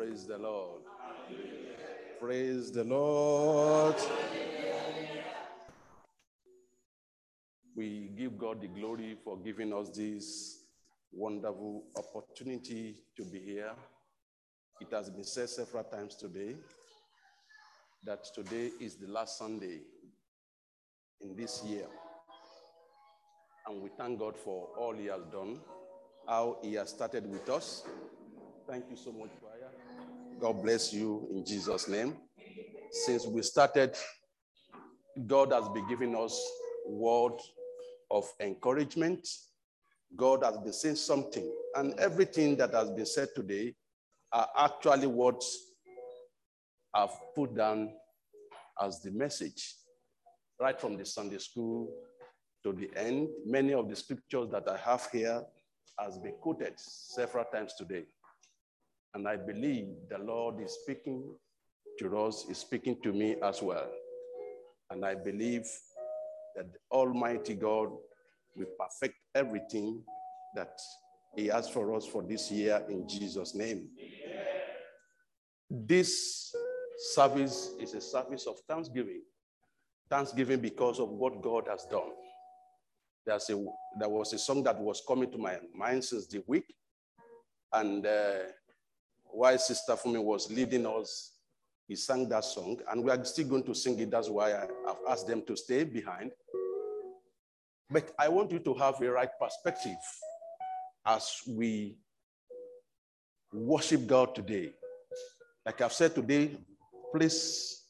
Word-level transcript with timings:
Praise 0.00 0.24
the 0.26 0.38
Lord. 0.38 0.80
Praise 2.18 2.72
the 2.72 2.84
Lord. 2.84 3.96
We 7.76 8.10
give 8.16 8.38
God 8.38 8.62
the 8.62 8.68
glory 8.68 9.18
for 9.22 9.36
giving 9.36 9.74
us 9.74 9.90
this 9.90 10.62
wonderful 11.12 11.84
opportunity 11.98 12.96
to 13.14 13.26
be 13.26 13.40
here. 13.40 13.72
It 14.80 14.88
has 14.90 15.10
been 15.10 15.22
said 15.22 15.50
several 15.50 15.84
times 15.84 16.14
today 16.14 16.56
that 18.06 18.24
today 18.34 18.70
is 18.80 18.96
the 18.96 19.06
last 19.06 19.36
Sunday 19.36 19.80
in 21.20 21.36
this 21.36 21.62
year. 21.62 21.84
And 23.66 23.82
we 23.82 23.90
thank 23.98 24.18
God 24.18 24.34
for 24.38 24.68
all 24.78 24.94
He 24.94 25.08
has 25.08 25.26
done, 25.30 25.60
how 26.26 26.56
He 26.62 26.72
has 26.76 26.88
started 26.88 27.30
with 27.30 27.46
us. 27.50 27.82
Thank 28.66 28.86
you 28.88 28.96
so 28.96 29.12
much. 29.12 29.28
God 30.40 30.62
bless 30.62 30.90
you 30.90 31.28
in 31.30 31.44
Jesus' 31.44 31.86
name. 31.86 32.16
Since 32.90 33.26
we 33.26 33.42
started, 33.42 33.94
God 35.26 35.52
has 35.52 35.68
been 35.68 35.86
giving 35.86 36.16
us 36.16 36.40
word 36.86 37.34
of 38.10 38.26
encouragement. 38.40 39.28
God 40.16 40.42
has 40.42 40.56
been 40.56 40.72
saying 40.72 40.96
something, 40.96 41.52
and 41.76 41.92
everything 42.00 42.56
that 42.56 42.72
has 42.72 42.90
been 42.90 43.04
said 43.04 43.28
today 43.36 43.74
are 44.32 44.48
actually 44.56 45.08
what 45.08 45.44
I've 46.94 47.16
put 47.36 47.54
down 47.54 47.90
as 48.80 49.02
the 49.02 49.10
message, 49.10 49.74
right 50.58 50.80
from 50.80 50.96
the 50.96 51.04
Sunday 51.04 51.38
school 51.38 51.92
to 52.64 52.72
the 52.72 52.90
end. 52.96 53.28
Many 53.44 53.74
of 53.74 53.90
the 53.90 53.94
scriptures 53.94 54.48
that 54.52 54.66
I 54.66 54.78
have 54.78 55.06
here 55.12 55.42
has 55.98 56.16
been 56.16 56.34
quoted 56.40 56.72
several 56.78 57.44
times 57.44 57.74
today. 57.74 58.04
And 59.14 59.26
I 59.26 59.36
believe 59.36 59.88
the 60.08 60.18
Lord 60.18 60.60
is 60.60 60.78
speaking 60.82 61.34
to 61.98 62.18
us, 62.18 62.46
is 62.48 62.58
speaking 62.58 62.96
to 63.02 63.12
me 63.12 63.36
as 63.42 63.62
well. 63.62 63.90
And 64.90 65.04
I 65.04 65.14
believe 65.14 65.66
that 66.56 66.66
Almighty 66.90 67.54
God 67.54 67.88
will 68.56 68.66
perfect 68.78 69.16
everything 69.34 70.02
that 70.54 70.78
He 71.36 71.46
has 71.46 71.68
for 71.68 71.94
us 71.94 72.06
for 72.06 72.22
this 72.22 72.50
year 72.50 72.82
in 72.88 73.08
Jesus' 73.08 73.54
name. 73.54 73.88
This 75.68 76.52
service 77.12 77.70
is 77.80 77.94
a 77.94 78.00
service 78.00 78.46
of 78.46 78.58
thanksgiving. 78.68 79.22
Thanksgiving 80.10 80.60
because 80.60 80.98
of 80.98 81.10
what 81.10 81.40
God 81.40 81.68
has 81.68 81.86
done. 81.86 82.10
There's 83.24 83.48
a, 83.50 83.64
there 83.98 84.08
was 84.08 84.32
a 84.32 84.38
song 84.38 84.64
that 84.64 84.78
was 84.78 85.02
coming 85.06 85.30
to 85.30 85.38
my 85.38 85.58
mind 85.74 86.04
since 86.04 86.26
the 86.26 86.42
week. 86.46 86.74
And 87.72 88.04
uh, 88.04 88.38
while 89.32 89.58
Sister 89.58 89.92
Fumi 89.92 90.22
was 90.22 90.50
leading 90.50 90.86
us, 90.86 91.32
he 91.86 91.96
sang 91.96 92.28
that 92.28 92.44
song. 92.44 92.78
And 92.90 93.04
we 93.04 93.10
are 93.10 93.24
still 93.24 93.48
going 93.48 93.64
to 93.64 93.74
sing 93.74 93.98
it. 93.98 94.10
That's 94.10 94.28
why 94.28 94.52
I, 94.52 94.60
have 94.86 94.98
asked 95.08 95.26
them 95.26 95.42
to 95.46 95.56
stay 95.56 95.84
behind. 95.84 96.30
But 97.90 98.12
I 98.18 98.28
want 98.28 98.52
you 98.52 98.60
to 98.60 98.74
have 98.74 99.00
a 99.00 99.10
right 99.10 99.30
perspective 99.40 99.96
as 101.04 101.40
we 101.48 101.96
worship 103.52 104.06
God 104.06 104.34
today. 104.34 104.72
Like 105.66 105.80
I've 105.80 105.92
said 105.92 106.14
today, 106.14 106.56
please, 107.12 107.82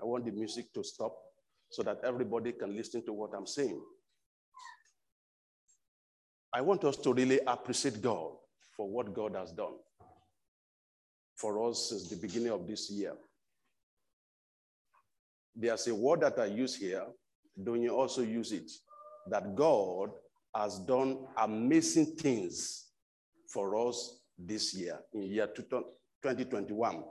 I 0.00 0.04
want 0.04 0.24
the 0.24 0.30
music 0.30 0.72
to 0.74 0.84
stop 0.84 1.16
so 1.70 1.82
that 1.82 1.98
everybody 2.04 2.52
can 2.52 2.76
listen 2.76 3.04
to 3.06 3.12
what 3.12 3.30
I'm 3.36 3.46
saying. 3.46 3.80
I 6.52 6.60
want 6.60 6.84
us 6.84 6.96
to 6.98 7.12
really 7.12 7.40
appreciate 7.44 8.00
God 8.00 8.34
for 8.76 8.88
what 8.88 9.14
God 9.14 9.34
has 9.36 9.52
done 9.52 9.74
for 11.36 11.68
us 11.68 11.88
since 11.90 12.08
the 12.08 12.16
beginning 12.16 12.52
of 12.52 12.66
this 12.66 12.90
year. 12.90 13.14
There's 15.54 15.86
a 15.86 15.94
word 15.94 16.20
that 16.20 16.38
I 16.38 16.46
use 16.46 16.74
here. 16.76 17.04
Don't 17.62 17.82
you 17.82 17.90
also 17.90 18.22
use 18.22 18.52
it? 18.52 18.70
That 19.28 19.54
God 19.54 20.10
has 20.54 20.78
done 20.78 21.18
amazing 21.36 22.16
things 22.16 22.86
for 23.48 23.88
us 23.88 24.20
this 24.38 24.74
year, 24.74 24.98
in 25.12 25.22
year 25.22 25.46
2021. 25.46 27.02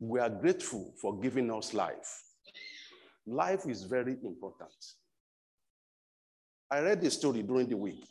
We 0.00 0.20
are 0.20 0.30
grateful 0.30 0.94
for 1.00 1.20
giving 1.20 1.50
us 1.50 1.74
life. 1.74 2.22
Life 3.26 3.66
is 3.68 3.84
very 3.84 4.16
important. 4.24 4.72
I 6.70 6.80
read 6.80 7.04
a 7.04 7.10
story 7.10 7.42
during 7.42 7.68
the 7.68 7.76
week. 7.76 8.04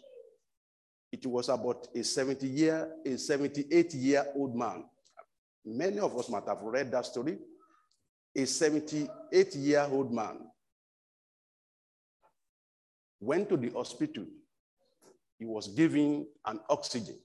It 1.12 1.26
was 1.26 1.50
about 1.50 1.88
a 1.96 2.04
70 2.04 2.48
year, 2.48 2.90
a 3.06 3.18
78 3.18 3.94
year 3.94 4.26
old 4.36 4.56
man. 4.56 4.86
Many 5.66 6.00
of 6.00 6.18
us 6.18 6.30
might 6.30 6.48
have 6.48 6.62
read 6.62 6.92
that 6.92 7.06
story. 7.06 7.38
A 8.36 8.46
78 8.46 9.56
year 9.56 9.88
old 9.92 10.14
man 10.14 10.40
went 13.20 13.50
to 13.50 13.58
the 13.58 13.70
hospital. 13.72 14.26
He 15.38 15.46
was 15.46 15.68
given 15.68 16.28
an 16.46 16.60
oxygen 16.70 17.20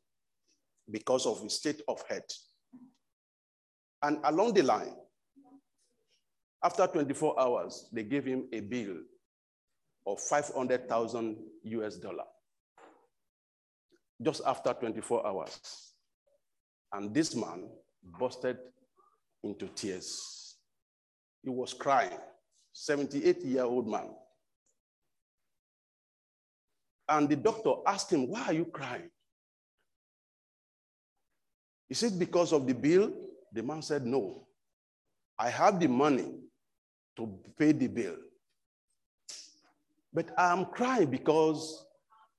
because 0.91 1.27
of 1.27 1.43
his 1.43 1.55
state 1.55 1.81
of 1.89 2.03
health. 2.09 2.31
And 4.03 4.19
along 4.25 4.55
the 4.55 4.63
line, 4.63 4.95
after 6.63 6.87
24 6.87 7.41
hours, 7.41 7.89
they 7.93 8.03
gave 8.03 8.25
him 8.25 8.47
a 8.53 8.61
bill 8.61 8.97
of 10.07 10.21
500,000 10.21 11.37
US 11.65 11.97
dollar. 11.97 12.25
Just 14.23 14.43
after 14.47 14.73
24 14.73 15.27
hours. 15.27 15.93
And 16.93 17.13
this 17.15 17.35
man 17.35 17.69
busted 18.19 18.59
into 19.43 19.69
tears. 19.69 20.57
He 21.43 21.51
was 21.51 21.75
crying, 21.75 22.19
78 22.73 23.43
year 23.43 23.65
old 23.65 23.89
man. 23.89 24.09
And 27.09 27.29
the 27.29 27.37
doctor 27.37 27.75
asked 27.87 28.13
him, 28.13 28.29
Why 28.29 28.47
are 28.47 28.53
you 28.53 28.65
crying? 28.65 29.11
Is 31.89 32.03
it 32.03 32.19
because 32.19 32.53
of 32.53 32.67
the 32.67 32.75
bill? 32.75 33.13
The 33.53 33.63
man 33.63 33.83
said, 33.83 34.05
No. 34.05 34.47
I 35.39 35.51
have 35.51 35.79
the 35.79 35.87
money 35.87 36.33
to 37.17 37.39
pay 37.59 37.73
the 37.73 37.87
bill. 37.87 38.17
But 40.13 40.31
I'm 40.39 40.65
crying 40.67 41.11
because 41.11 41.86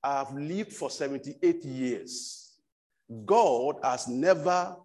I've 0.02 0.32
lived 0.32 0.72
for 0.72 0.90
78 0.90 1.64
years. 1.64 2.52
God 3.24 3.76
has 3.82 4.06
never, 4.08 4.76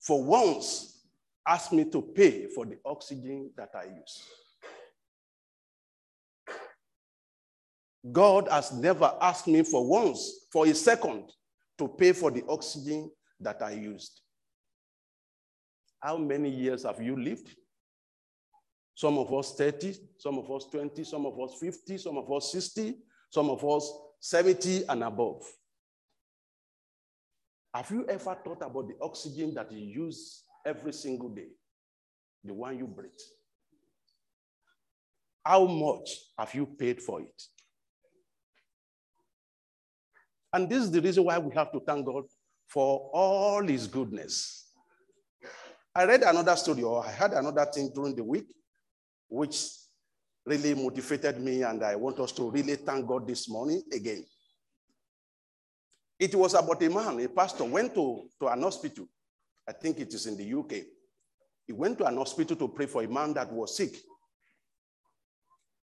for 0.00 0.22
once, 0.22 1.02
asked 1.46 1.72
me 1.72 1.84
to 1.86 2.02
pay 2.02 2.46
for 2.46 2.64
the 2.66 2.78
oxygen 2.84 3.50
that 3.56 3.70
I 3.74 3.84
use. 3.84 4.22
God 8.12 8.48
has 8.48 8.72
never 8.72 9.14
asked 9.20 9.46
me 9.46 9.62
for 9.62 9.86
once, 9.86 10.46
for 10.52 10.66
a 10.66 10.74
second, 10.74 11.30
to 11.78 11.88
pay 11.88 12.12
for 12.12 12.30
the 12.30 12.44
oxygen 12.48 13.10
that 13.40 13.62
I 13.62 13.72
used. 13.72 14.20
How 16.00 16.16
many 16.16 16.48
years 16.48 16.84
have 16.84 17.00
you 17.02 17.16
lived? 17.16 17.54
Some 18.94 19.18
of 19.18 19.32
us 19.32 19.54
30, 19.54 19.96
some 20.18 20.38
of 20.38 20.50
us 20.50 20.66
20, 20.70 21.04
some 21.04 21.26
of 21.26 21.38
us 21.40 21.56
50, 21.60 21.98
some 21.98 22.18
of 22.18 22.30
us 22.30 22.52
60, 22.52 22.96
some 23.30 23.50
of 23.50 23.64
us 23.64 23.90
70 24.20 24.84
and 24.88 25.02
above. 25.02 25.42
Have 27.74 27.90
you 27.90 28.06
ever 28.06 28.36
thought 28.44 28.62
about 28.62 28.88
the 28.88 28.96
oxygen 29.00 29.54
that 29.54 29.72
you 29.72 30.04
use 30.04 30.44
every 30.66 30.92
single 30.92 31.30
day? 31.30 31.48
The 32.44 32.52
one 32.52 32.78
you 32.78 32.86
breathe. 32.86 33.10
How 35.44 35.64
much 35.66 36.10
have 36.38 36.54
you 36.54 36.66
paid 36.66 37.00
for 37.00 37.22
it? 37.22 37.42
And 40.52 40.68
this 40.68 40.82
is 40.82 40.90
the 40.90 41.00
reason 41.00 41.24
why 41.24 41.38
we 41.38 41.54
have 41.54 41.72
to 41.72 41.80
thank 41.80 42.04
God 42.04 42.24
for 42.68 43.10
all 43.12 43.62
his 43.66 43.86
goodness. 43.86 44.66
I 45.94 46.04
read 46.04 46.22
another 46.22 46.56
story, 46.56 46.82
or 46.82 47.04
I 47.04 47.10
had 47.10 47.32
another 47.32 47.66
thing 47.72 47.90
during 47.94 48.14
the 48.14 48.24
week, 48.24 48.54
which 49.28 49.60
really 50.50 50.74
motivated 50.74 51.40
me, 51.40 51.62
and 51.62 51.82
I 51.84 51.94
want 51.94 52.18
us 52.18 52.32
to 52.32 52.50
really 52.50 52.74
thank 52.74 53.06
God 53.06 53.26
this 53.26 53.48
morning 53.48 53.82
again. 53.92 54.24
It 56.18 56.34
was 56.34 56.54
about 56.54 56.82
a 56.82 56.90
man, 56.90 57.20
a 57.20 57.28
pastor, 57.28 57.64
went 57.64 57.94
to, 57.94 58.28
to 58.40 58.48
an 58.48 58.62
hospital. 58.62 59.06
I 59.66 59.72
think 59.72 60.00
it 60.00 60.12
is 60.12 60.26
in 60.26 60.36
the 60.36 60.58
UK. 60.58 60.84
He 61.66 61.72
went 61.72 61.98
to 61.98 62.04
an 62.04 62.16
hospital 62.16 62.56
to 62.56 62.68
pray 62.68 62.86
for 62.86 63.02
a 63.02 63.08
man 63.08 63.32
that 63.34 63.50
was 63.52 63.76
sick. 63.76 63.94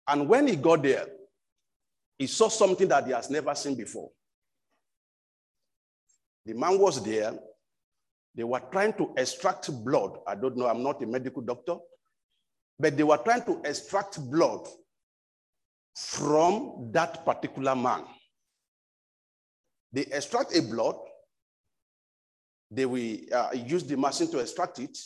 And 0.09 0.29
when 0.29 0.49
he 0.49 0.57
got 0.57 0.83
there, 0.83 1.07
he 2.19 2.27
saw 2.27 2.49
something 2.49 2.89
that 2.89 3.07
he 3.07 3.13
has 3.13 3.31
never 3.31 3.55
seen 3.55 3.75
before. 3.75 4.11
The 6.47 6.55
man 6.55 6.79
was 6.79 7.03
there. 7.05 7.35
They 8.35 8.45
were 8.45 8.63
trying 8.73 8.95
to 8.95 9.13
extract 9.17 9.71
blood. 9.85 10.19
I 10.27 10.35
don't 10.35 10.57
know, 10.57 10.67
I'm 10.67 10.83
not 10.83 11.03
a 11.03 11.07
medical 11.07 11.43
doctor, 11.43 11.77
but 12.79 12.97
they 12.97 13.03
were 13.03 13.17
trying 13.19 13.43
to 13.45 13.61
extract 13.65 14.19
blood 14.31 14.67
from 15.97 16.91
that 16.93 17.25
particular 17.25 17.75
man. 17.75 18.05
They 19.93 20.03
extract 20.03 20.57
a 20.57 20.63
blood, 20.63 20.97
They 22.75 22.87
will 22.87 23.17
uh, 23.33 23.51
use 23.55 23.85
the 23.85 23.97
machine 23.97 24.29
to 24.33 24.39
extract 24.41 24.81
it. 24.81 24.99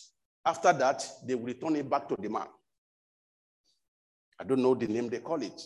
After 0.45 0.73
that, 0.73 1.07
they 1.27 1.35
will 1.35 1.45
return 1.45 1.77
it 1.77 1.89
back 1.89 2.09
to 2.09 2.17
the 2.19 2.29
man. 2.29 2.47
I 4.41 4.45
don't 4.45 4.63
know 4.63 4.75
the 4.75 4.87
name 4.87 5.09
they 5.09 5.19
call 5.19 5.43
it. 5.43 5.61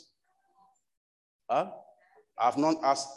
Huh? 1.49 1.71
I've 2.39 2.57
not 2.57 2.77
asked. 2.83 3.09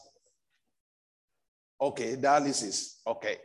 Okay, 1.82 2.16
dialysis. 2.16 2.98
Okay. 3.08 3.38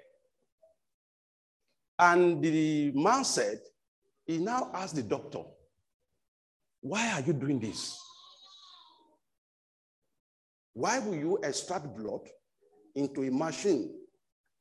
And 1.98 2.42
the 2.42 2.92
man 2.94 3.24
said, 3.24 3.60
he 4.30 4.38
now 4.38 4.70
asked 4.72 4.94
the 4.94 5.02
doctor, 5.02 5.40
Why 6.80 7.12
are 7.14 7.20
you 7.20 7.32
doing 7.32 7.58
this? 7.58 7.98
Why 10.72 11.00
will 11.00 11.16
you 11.16 11.38
extract 11.42 11.86
blood 11.96 12.28
into 12.94 13.24
a 13.24 13.30
machine 13.30 13.92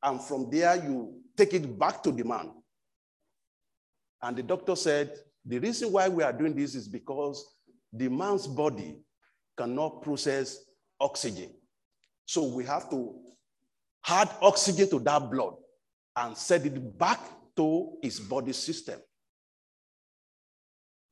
and 0.02 0.20
from 0.20 0.50
there 0.50 0.74
you 0.74 1.20
take 1.36 1.54
it 1.54 1.78
back 1.78 2.02
to 2.02 2.10
the 2.10 2.24
man? 2.24 2.50
And 4.20 4.36
the 4.36 4.42
doctor 4.42 4.74
said, 4.74 5.14
The 5.44 5.60
reason 5.60 5.92
why 5.92 6.08
we 6.08 6.24
are 6.24 6.32
doing 6.32 6.56
this 6.56 6.74
is 6.74 6.88
because 6.88 7.54
the 7.92 8.08
man's 8.08 8.48
body 8.48 8.96
cannot 9.56 10.02
process 10.02 10.58
oxygen. 10.98 11.50
So 12.26 12.44
we 12.44 12.64
have 12.64 12.90
to 12.90 13.14
add 14.08 14.30
oxygen 14.42 14.90
to 14.90 14.98
that 15.00 15.30
blood 15.30 15.54
and 16.16 16.36
send 16.36 16.66
it 16.66 16.98
back 16.98 17.20
to 17.56 17.92
his 18.02 18.18
body 18.18 18.52
system. 18.52 19.00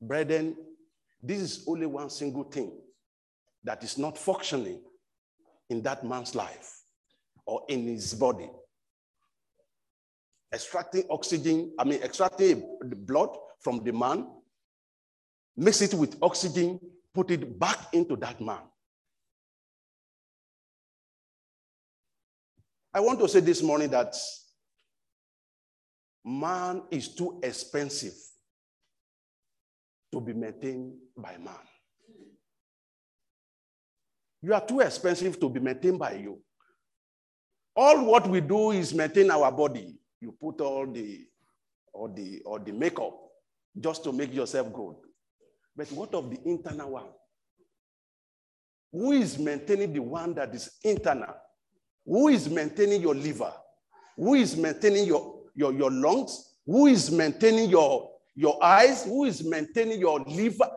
Brethren, 0.01 0.55
this 1.21 1.39
is 1.39 1.63
only 1.67 1.85
one 1.85 2.09
single 2.09 2.43
thing 2.43 2.71
that 3.63 3.83
is 3.83 3.97
not 3.97 4.17
functioning 4.17 4.79
in 5.69 5.81
that 5.83 6.05
man's 6.05 6.33
life 6.35 6.83
or 7.45 7.63
in 7.67 7.87
his 7.87 8.13
body. 8.13 8.49
Extracting 10.53 11.03
oxygen, 11.09 11.73
I 11.77 11.83
mean, 11.83 12.01
extracting 12.01 12.77
blood 13.05 13.29
from 13.59 13.83
the 13.83 13.91
man, 13.91 14.27
mix 15.55 15.81
it 15.81 15.93
with 15.93 16.17
oxygen, 16.21 16.79
put 17.13 17.29
it 17.31 17.59
back 17.59 17.77
into 17.93 18.15
that 18.15 18.39
man. 18.39 18.61
I 22.93 23.01
want 23.01 23.19
to 23.19 23.27
say 23.27 23.41
this 23.41 23.61
morning 23.61 23.89
that 23.91 24.15
man 26.25 26.83
is 26.89 27.13
too 27.13 27.39
expensive 27.43 28.13
to 30.11 30.21
be 30.21 30.33
maintained 30.33 30.93
by 31.17 31.37
man. 31.37 31.55
You 34.41 34.53
are 34.53 34.65
too 34.65 34.79
expensive 34.79 35.39
to 35.39 35.49
be 35.49 35.59
maintained 35.59 35.99
by 35.99 36.13
you. 36.13 36.39
All 37.75 38.05
what 38.05 38.27
we 38.27 38.41
do 38.41 38.71
is 38.71 38.93
maintain 38.93 39.29
our 39.31 39.51
body. 39.51 39.97
You 40.21 40.35
put 40.39 40.61
all 40.61 40.85
the 40.87 41.25
or 41.93 42.09
the 42.09 42.41
or 42.45 42.59
the 42.59 42.71
makeup 42.71 43.17
just 43.79 44.03
to 44.03 44.11
make 44.11 44.33
yourself 44.33 44.71
good. 44.73 44.95
But 45.75 45.91
what 45.91 46.13
of 46.13 46.29
the 46.29 46.39
internal 46.45 46.91
one? 46.91 47.07
Who 48.91 49.11
is 49.11 49.37
maintaining 49.37 49.93
the 49.93 50.01
one 50.01 50.33
that 50.35 50.53
is 50.55 50.71
internal? 50.83 51.35
Who 52.05 52.27
is 52.29 52.49
maintaining 52.49 53.01
your 53.01 53.15
liver? 53.15 53.53
Who 54.17 54.33
is 54.33 54.57
maintaining 54.57 55.05
your, 55.05 55.41
your, 55.55 55.73
your 55.73 55.91
lungs? 55.91 56.55
Who 56.65 56.87
is 56.87 57.11
maintaining 57.11 57.69
your, 57.69 58.08
your 58.39 58.63
eyes? 58.63 59.03
Who 59.03 59.25
is 59.25 59.43
maintaining 59.43 59.99
your 59.99 60.21
liver, 60.21 60.69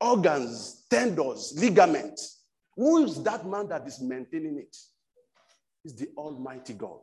organs, 0.00 0.86
tendons, 0.88 1.52
ligaments? 1.54 2.40
Who 2.74 3.04
is 3.04 3.22
that 3.22 3.46
man 3.46 3.68
that 3.68 3.86
is 3.86 4.00
maintaining 4.00 4.56
it? 4.56 4.74
It's 5.84 5.92
the 5.92 6.08
Almighty 6.16 6.72
God. 6.72 7.00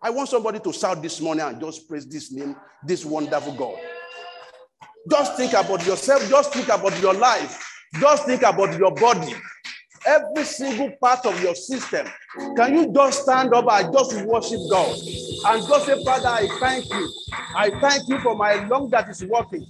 I 0.00 0.10
want 0.10 0.28
somebody 0.28 0.60
to 0.60 0.72
shout 0.72 1.02
this 1.02 1.20
morning 1.20 1.44
and 1.44 1.60
just 1.60 1.88
praise 1.88 2.06
this 2.06 2.30
name, 2.30 2.54
this 2.86 3.04
wonderful 3.04 3.54
God. 3.54 3.80
Just 5.10 5.36
think 5.36 5.52
about 5.52 5.84
yourself, 5.84 6.28
just 6.28 6.52
think 6.52 6.68
about 6.68 7.00
your 7.00 7.14
life, 7.14 7.60
just 7.98 8.24
think 8.24 8.42
about 8.42 8.78
your 8.78 8.94
body, 8.94 9.34
every 10.06 10.44
single 10.44 10.92
part 11.02 11.26
of 11.26 11.42
your 11.42 11.56
system. 11.56 12.06
Can 12.56 12.72
you 12.72 12.92
just 12.94 13.22
stand 13.22 13.52
up 13.52 13.66
and 13.68 13.92
just 13.92 14.14
worship 14.26 14.60
God 14.70 14.96
and 15.46 15.66
just 15.66 15.86
say, 15.86 16.04
Father, 16.04 16.28
I 16.28 16.48
thank 16.58 16.90
you. 16.90 17.12
I 17.54 17.70
thank 17.80 18.08
you 18.08 18.18
for 18.20 18.34
my 18.34 18.66
lung 18.66 18.88
that 18.90 19.08
is 19.08 19.24
working. 19.24 19.66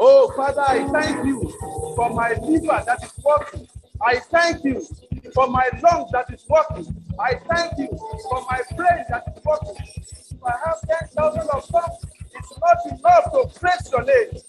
Oh, 0.00 0.32
Father, 0.36 0.60
I 0.60 0.86
thank 0.88 1.26
you 1.26 1.48
for 1.96 2.10
my 2.10 2.34
liver 2.42 2.82
that 2.86 3.02
is 3.02 3.12
working. 3.24 3.68
I 4.00 4.20
thank 4.20 4.64
you 4.64 4.86
for 5.34 5.48
my 5.48 5.68
lungs 5.82 6.10
that 6.12 6.32
is 6.32 6.44
working. 6.48 6.94
I 7.18 7.34
thank 7.48 7.78
you 7.78 7.88
for 8.28 8.46
my 8.48 8.60
brain 8.76 9.04
that 9.10 9.24
is 9.36 9.44
working. 9.44 9.76
If 9.96 10.44
I 10.44 10.54
have 10.64 10.80
10,000 11.00 11.40
of 11.50 11.64
songs, 11.64 12.04
it's 12.34 12.58
not 12.60 12.98
enough 12.98 13.32
to 13.32 13.58
praise 13.58 13.90
your 13.90 14.04
name. 14.04 14.40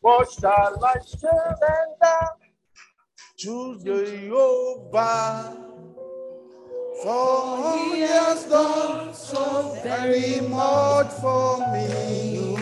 What 0.00 0.30
shall 0.32 0.84
I 0.84 0.94
surrender 1.04 2.18
to 3.38 3.78
Jehovah? 3.84 5.56
For 7.02 7.76
he 7.76 8.00
has 8.00 8.44
done 8.44 8.93
very 9.84 10.40
much 10.48 11.10
for 11.20 11.58
me. 11.72 12.56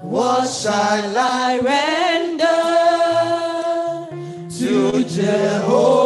What 0.00 0.48
shall 0.48 1.16
I 1.16 1.58
render? 1.62 2.88
to 4.58 5.04
Jehovah. 5.04 5.97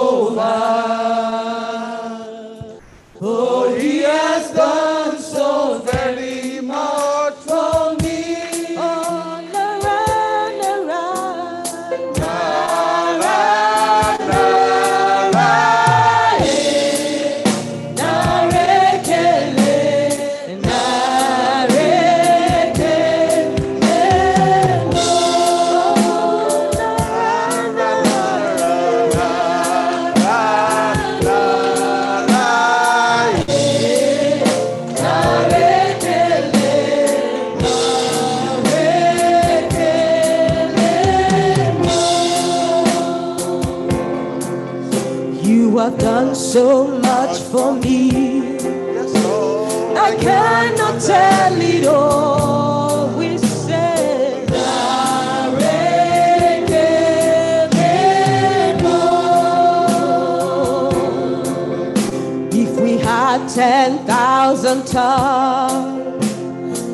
10,000 64.73 64.87
tongues, 64.87 66.25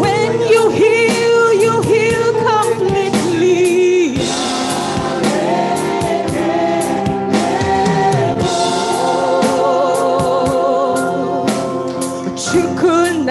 When 0.00 0.40
you 0.52 0.70
heal, 0.70 1.52
you 1.54 1.82
heal 1.82 2.29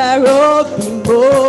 Chukuna 0.10 0.18
Robimbo. 0.18 1.20
Oh. 1.22 1.49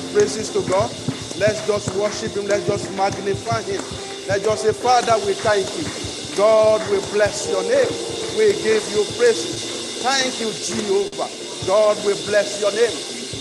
to 0.00 0.68
God. 0.68 0.90
Let's 1.38 1.66
just 1.66 1.94
worship 1.94 2.32
Him. 2.32 2.46
Let's 2.46 2.66
just 2.66 2.90
magnify 2.96 3.62
Him. 3.62 3.80
Let's 4.26 4.44
just 4.44 4.62
say, 4.62 4.72
Father, 4.72 5.14
we 5.24 5.34
thank 5.34 5.66
you. 5.78 6.36
God, 6.36 6.80
we 6.90 6.98
bless 7.12 7.48
your 7.48 7.62
name. 7.62 7.86
We 8.36 8.54
give 8.62 8.82
you 8.90 9.04
praises. 9.14 10.02
Thank 10.02 10.40
you, 10.40 10.50
Jehovah. 10.50 11.30
God, 11.66 11.96
we 12.04 12.14
bless 12.26 12.60
your 12.60 12.72
name. 12.72 12.90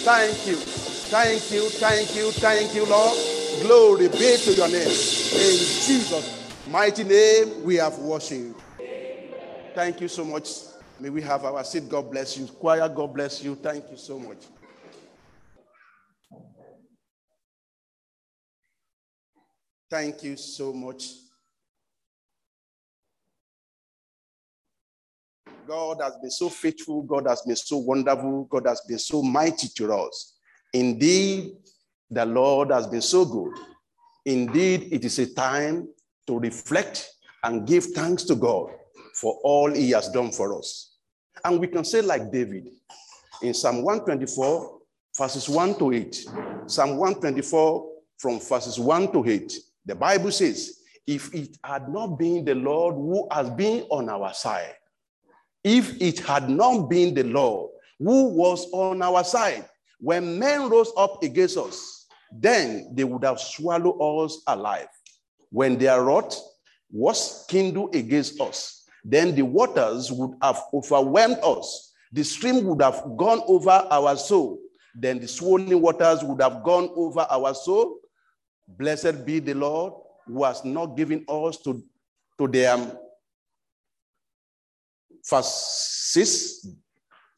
Thank 0.05 0.45
you. 0.45 0.55
Thank 0.55 1.51
you, 1.51 1.69
thank 1.69 2.15
you, 2.15 2.31
thank 2.31 2.75
you, 2.75 2.85
Lord. 2.85 3.17
Glory 3.61 4.07
be 4.09 4.37
to 4.37 4.53
your 4.53 4.67
name. 4.67 4.81
In 4.81 5.57
Jesus' 5.57 6.67
mighty 6.67 7.03
name, 7.03 7.63
we 7.63 7.75
have 7.75 7.97
worshiped. 7.99 8.59
Thank 9.73 10.01
you 10.01 10.07
so 10.07 10.23
much. 10.23 10.49
May 10.99 11.09
we 11.09 11.21
have 11.21 11.45
our 11.45 11.63
seat. 11.63 11.89
God 11.89 12.11
bless 12.11 12.37
you. 12.37 12.45
Choir, 12.45 12.87
God 12.89 13.13
bless 13.13 13.43
you. 13.43 13.55
Thank 13.55 13.89
you 13.89 13.97
so 13.97 14.19
much. 14.19 14.37
Thank 19.93 20.23
you 20.23 20.37
so 20.37 20.73
much. 20.73 21.11
God 25.67 25.99
has 26.01 26.15
been 26.15 26.31
so 26.31 26.49
faithful. 26.49 27.03
God 27.03 27.27
has 27.27 27.43
been 27.43 27.55
so 27.55 27.77
wonderful. 27.77 28.45
God 28.45 28.65
has 28.65 28.81
been 28.87 28.97
so 28.97 29.21
mighty 29.21 29.67
to 29.75 29.93
us. 29.93 30.33
Indeed, 30.73 31.51
the 32.09 32.25
Lord 32.25 32.71
has 32.71 32.87
been 32.87 33.03
so 33.03 33.23
good. 33.23 33.53
Indeed, 34.25 34.87
it 34.91 35.05
is 35.05 35.19
a 35.19 35.31
time 35.31 35.87
to 36.25 36.39
reflect 36.39 37.07
and 37.43 37.67
give 37.67 37.85
thanks 37.85 38.23
to 38.23 38.35
God 38.35 38.71
for 39.13 39.39
all 39.43 39.71
he 39.71 39.91
has 39.91 40.09
done 40.09 40.31
for 40.31 40.57
us. 40.57 40.95
And 41.45 41.59
we 41.59 41.67
can 41.67 41.85
say, 41.85 42.01
like 42.01 42.31
David 42.31 42.67
in 43.43 43.53
Psalm 43.53 43.83
124, 43.83 44.79
verses 45.15 45.47
1 45.47 45.77
to 45.77 45.93
8. 45.93 46.15
Psalm 46.65 46.97
124, 46.97 47.91
from 48.17 48.39
verses 48.39 48.79
1 48.79 49.11
to 49.11 49.29
8. 49.29 49.53
The 49.85 49.95
Bible 49.95 50.31
says, 50.31 50.79
If 51.05 51.33
it 51.33 51.57
had 51.63 51.89
not 51.89 52.17
been 52.17 52.45
the 52.45 52.55
Lord 52.55 52.95
who 52.95 53.27
has 53.31 53.49
been 53.49 53.81
on 53.89 54.09
our 54.09 54.33
side, 54.33 54.75
if 55.63 56.01
it 56.01 56.19
had 56.19 56.49
not 56.49 56.89
been 56.89 57.13
the 57.13 57.23
Lord 57.23 57.71
who 57.99 58.29
was 58.29 58.69
on 58.71 59.01
our 59.01 59.23
side, 59.23 59.67
when 59.99 60.37
men 60.37 60.69
rose 60.69 60.91
up 60.97 61.23
against 61.23 61.57
us, 61.57 62.07
then 62.31 62.91
they 62.93 63.03
would 63.03 63.23
have 63.23 63.39
swallowed 63.39 64.25
us 64.25 64.41
alive. 64.47 64.87
When 65.49 65.77
their 65.77 66.01
wrath 66.01 66.39
was 66.91 67.45
kindled 67.47 67.95
against 67.95 68.39
us, 68.41 68.85
then 69.03 69.35
the 69.35 69.43
waters 69.43 70.11
would 70.11 70.35
have 70.41 70.61
overwhelmed 70.73 71.39
us. 71.43 71.93
The 72.11 72.23
stream 72.23 72.65
would 72.65 72.81
have 72.81 73.03
gone 73.17 73.41
over 73.47 73.69
our 73.69 74.15
soul. 74.17 74.59
Then 74.95 75.19
the 75.19 75.27
swollen 75.27 75.81
waters 75.81 76.23
would 76.23 76.41
have 76.41 76.63
gone 76.63 76.89
over 76.95 77.21
our 77.29 77.53
soul. 77.53 77.99
Blessed 78.67 79.25
be 79.25 79.39
the 79.39 79.53
Lord 79.53 79.93
who 80.25 80.43
has 80.43 80.63
not 80.63 80.97
given 80.97 81.25
us 81.27 81.57
to, 81.57 81.83
to. 82.37 82.97
Verse 85.29 86.11
6 86.13 86.67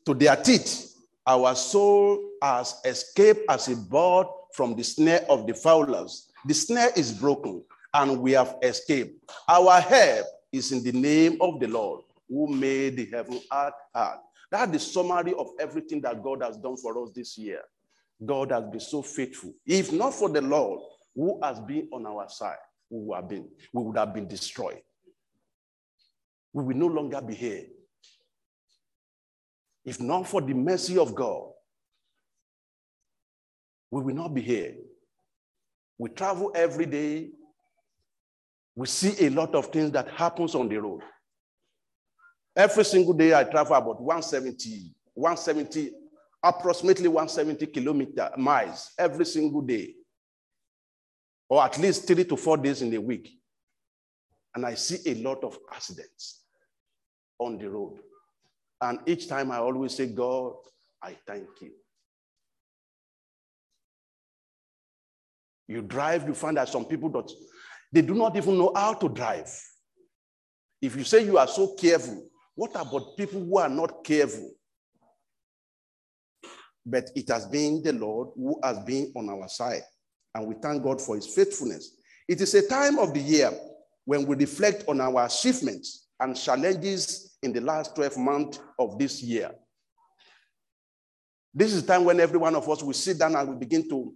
To 0.06 0.14
their 0.14 0.36
teeth, 0.36 0.96
our 1.26 1.56
soul 1.56 2.20
has 2.42 2.80
escaped 2.86 3.42
as 3.50 3.68
a 3.68 3.76
bird 3.76 4.28
from 4.54 4.76
the 4.76 4.84
snare 4.84 5.26
of 5.30 5.46
the 5.48 5.54
fowlers. 5.54 6.32
The 6.46 6.54
snare 6.54 6.92
is 6.96 7.12
broken, 7.12 7.64
and 7.94 8.20
we 8.22 8.32
have 8.34 8.56
escaped. 8.62 9.30
Our 9.48 9.82
help 9.82 10.26
is 10.52 10.72
in 10.72 10.84
the 10.84 10.92
name 10.92 11.38
of 11.42 11.60
the 11.60 11.68
Lord 11.68 12.02
who 12.30 12.48
made 12.48 12.98
the 12.98 13.10
heaven 13.12 13.42
and 13.52 13.74
earth. 13.96 14.20
That's 14.52 14.72
the 14.72 14.80
summary 14.80 15.34
of 15.34 15.50
everything 15.60 16.02
that 16.02 16.24
God 16.24 16.42
has 16.44 16.58
done 16.58 16.78
for 16.78 17.04
us 17.04 17.12
this 17.14 17.38
year. 17.38 17.62
God 18.24 18.52
has 18.52 18.64
been 18.66 18.80
so 18.80 19.02
faithful. 19.02 19.54
If 19.66 19.92
not 19.92 20.14
for 20.14 20.30
the 20.30 20.42
Lord 20.42 20.82
who 21.16 21.40
has 21.42 21.60
been 21.60 21.88
on 21.94 22.06
our 22.06 22.28
side, 22.30 22.58
we 22.90 23.00
would 23.00 23.16
have 23.16 23.30
been, 23.30 23.48
we 23.74 23.84
would 23.84 23.98
have 23.98 24.14
been 24.14 24.28
destroyed. 24.28 24.82
We 26.54 26.64
will 26.64 26.78
no 26.78 26.88
longer 26.88 27.22
be 27.22 27.34
here. 27.34 27.66
If 29.84 30.00
not 30.00 30.28
for 30.28 30.42
the 30.42 30.54
mercy 30.54 30.98
of 30.98 31.14
God, 31.14 31.52
we 33.92 34.02
will 34.02 34.16
not 34.16 34.34
be 34.34 34.42
here. 34.42 34.76
We 35.98 36.10
travel 36.10 36.52
every 36.56 36.86
day. 36.86 37.30
We 38.76 38.88
see 38.88 39.26
a 39.26 39.30
lot 39.30 39.56
of 39.56 39.68
things 39.68 39.92
that 39.92 40.10
happens 40.10 40.56
on 40.56 40.68
the 40.68 40.78
road. 40.78 41.02
Every 42.56 42.84
single 42.84 43.14
day 43.14 43.34
I 43.34 43.44
travel 43.44 43.76
about 43.76 44.02
170, 44.02 44.94
170, 45.14 45.92
approximately 46.44 47.08
170 47.08 47.68
kilometer 47.68 48.32
miles 48.38 48.92
every 48.98 49.26
single 49.26 49.62
day. 49.62 49.94
Or 51.50 51.64
at 51.64 51.78
least 51.78 52.08
three 52.08 52.24
to 52.26 52.38
four 52.38 52.58
days 52.58 52.82
in 52.82 52.94
a 52.94 53.02
week. 53.02 53.30
And 54.56 54.66
I 54.66 54.76
see 54.76 55.00
a 55.12 55.16
lot 55.16 55.44
of 55.44 55.58
accidents 55.72 56.44
on 57.40 57.58
the 57.58 57.70
road. 57.70 58.00
And 58.82 59.00
each 59.06 59.28
time 59.28 59.52
I 59.52 59.58
always 59.58 59.96
say, 59.96 60.08
God, 60.08 60.54
I 61.02 61.16
thank 61.28 61.48
you. 61.62 61.72
You 65.68 65.82
drive, 65.82 66.28
you 66.28 66.34
find 66.34 66.58
that 66.58 66.70
some 66.70 66.86
people 66.86 67.10
don't, 67.10 67.32
they 67.92 68.02
do 68.02 68.14
not 68.14 68.36
even 68.36 68.58
know 68.58 68.72
how 68.76 68.94
to 68.94 69.10
drive. 69.10 69.50
If 70.82 70.96
you 70.96 71.04
say 71.04 71.24
you 71.24 71.38
are 71.38 71.48
so 71.48 71.74
careful, 71.76 72.28
what 72.54 72.72
about 72.76 73.18
people 73.18 73.44
who 73.44 73.58
are 73.58 73.70
not 73.70 74.04
careful? 74.04 74.52
But 76.86 77.10
it 77.16 77.30
has 77.30 77.48
been 77.48 77.82
the 77.82 77.94
Lord 77.94 78.30
who 78.36 78.60
has 78.64 78.80
been 78.80 79.12
on 79.16 79.30
our 79.30 79.48
side. 79.48 79.82
And 80.36 80.48
we 80.48 80.56
thank 80.56 80.84
God 80.84 81.02
for 81.02 81.16
his 81.16 81.28
faithfulness. 81.28 81.96
It 82.28 82.42
is 82.42 82.54
a 82.54 82.68
time 82.68 83.00
of 83.00 83.14
the 83.14 83.22
year 83.22 83.52
when 84.04 84.28
we 84.28 84.36
reflect 84.36 84.84
on 84.88 85.00
our 85.00 85.26
achievements 85.26 86.10
and 86.20 86.36
challenges 86.36 87.38
in 87.42 87.54
the 87.54 87.62
last 87.62 87.96
12 87.96 88.18
months 88.18 88.60
of 88.78 89.00
this 89.00 89.24
year. 89.24 89.52
This 91.54 91.74
is 91.74 91.84
the 91.84 91.94
time 91.94 92.04
when 92.04 92.20
every 92.20 92.38
one 92.38 92.54
of 92.54 92.70
us 92.70 92.84
will 92.84 92.94
sit 92.94 93.18
down 93.18 93.36
and 93.36 93.50
we 93.50 93.56
begin 93.56 93.88
to 93.88 94.14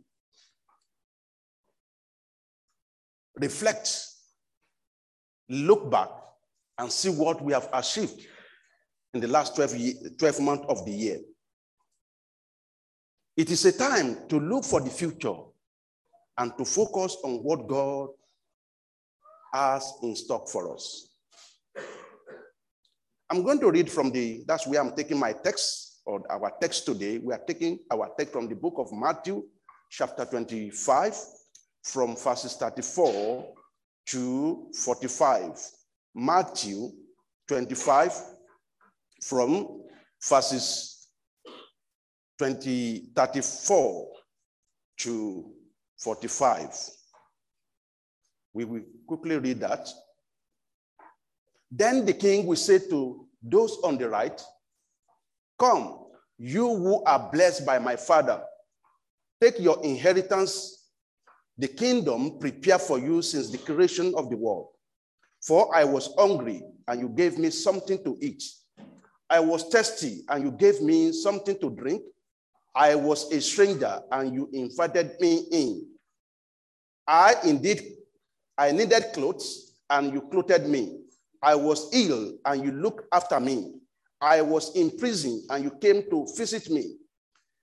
reflect, 3.38 4.06
look 5.48 5.90
back, 5.90 6.10
and 6.78 6.92
see 6.92 7.10
what 7.10 7.42
we 7.42 7.54
have 7.54 7.70
achieved 7.72 8.26
in 9.14 9.22
the 9.22 9.28
last 9.28 9.56
12, 9.56 9.76
year, 9.78 9.94
12 10.18 10.40
months 10.42 10.66
of 10.68 10.86
the 10.86 10.92
year. 10.92 11.20
It 13.38 13.50
is 13.50 13.64
a 13.64 13.72
time 13.72 14.28
to 14.28 14.38
look 14.38 14.66
for 14.66 14.82
the 14.82 14.90
future 14.90 15.36
and 16.40 16.58
to 16.58 16.66
focus 16.66 17.18
on 17.24 17.44
what 17.44 17.68
God 17.68 18.10
has 19.54 19.94
in 20.02 20.16
stock 20.16 20.48
for 20.48 20.74
us. 20.74 21.10
I'm 23.30 23.44
going 23.44 23.60
to 23.60 23.70
read 23.70 23.92
from 23.92 24.10
the, 24.10 24.44
that's 24.48 24.66
where 24.66 24.82
I'm 24.82 24.96
taking 24.96 25.20
my 25.20 25.34
text 25.34 26.02
or 26.06 26.24
our 26.32 26.52
text 26.60 26.86
today. 26.86 27.20
We 27.20 27.34
are 27.34 27.42
taking 27.46 27.80
our 27.92 28.10
text 28.18 28.34
from 28.34 28.48
the 28.48 28.56
book 28.56 28.76
of 28.78 28.92
Matthew, 28.92 29.44
chapter 29.92 30.26
25, 30.26 31.16
from 31.84 32.16
verses 32.16 32.56
34 32.56 33.54
to 34.08 34.72
45. 34.74 35.60
Matthew 36.16 36.90
25, 37.48 38.14
from 39.22 39.84
verses 40.28 41.08
20, 42.40 43.10
34 43.14 44.08
to 45.00 45.52
45. 46.00 46.70
We 48.54 48.66
will 48.66 48.82
quickly 49.08 49.38
read 49.38 49.60
that. 49.60 49.88
Then 51.72 52.06
the 52.06 52.14
king 52.14 52.46
will 52.46 52.56
say 52.56 52.80
to 52.90 53.28
those 53.44 53.78
on 53.84 53.98
the 53.98 54.10
right, 54.10 54.42
Come, 55.60 56.06
you 56.38 56.68
who 56.68 57.04
are 57.04 57.30
blessed 57.32 57.66
by 57.66 57.80
my 57.80 57.96
father, 57.96 58.42
take 59.42 59.60
your 59.60 59.84
inheritance, 59.84 60.88
the 61.58 61.68
kingdom 61.68 62.40
prepared 62.40 62.82
for 62.82 62.98
you 62.98 63.22
since 63.22 63.50
the 63.50 63.58
creation 63.58 64.14
of 64.16 64.30
the 64.30 64.38
world. 64.38 64.70
For 65.42 65.74
I 65.76 65.84
was 65.84 66.14
hungry, 66.18 66.64
and 66.88 67.00
you 67.02 67.10
gave 67.10 67.38
me 67.38 67.50
something 67.50 68.04
to 68.04 68.18
eat. 68.22 68.44
I 69.30 69.40
was 69.40 69.64
thirsty, 69.70 70.22
and 70.30 70.44
you 70.44 70.52
gave 70.52 70.82
me 70.82 71.12
something 71.12 71.60
to 71.60 71.70
drink. 71.70 72.02
I 72.80 72.96
was 72.96 73.30
a 73.34 73.42
stranger, 73.42 74.00
and 74.10 74.34
you 74.34 74.50
invited 74.54 75.20
me 75.20 75.44
in. 75.52 75.86
I 77.06 77.36
indeed, 77.44 77.82
I 78.58 78.72
needed 78.72 79.08
clothes, 79.14 79.74
and 79.90 80.14
you 80.14 80.22
clothed 80.22 80.66
me. 80.66 81.02
I 81.44 81.56
was 81.56 81.94
ill, 81.94 82.38
and 82.46 82.64
you 82.64 82.72
looked 82.72 83.06
after 83.14 83.38
me. 83.38 83.74
I 84.22 84.42
was 84.42 84.74
in 84.78 84.98
prison, 84.98 85.46
and 85.50 85.66
you 85.66 85.72
came 85.72 86.10
to 86.10 86.26
visit 86.38 86.70
me. 86.70 86.96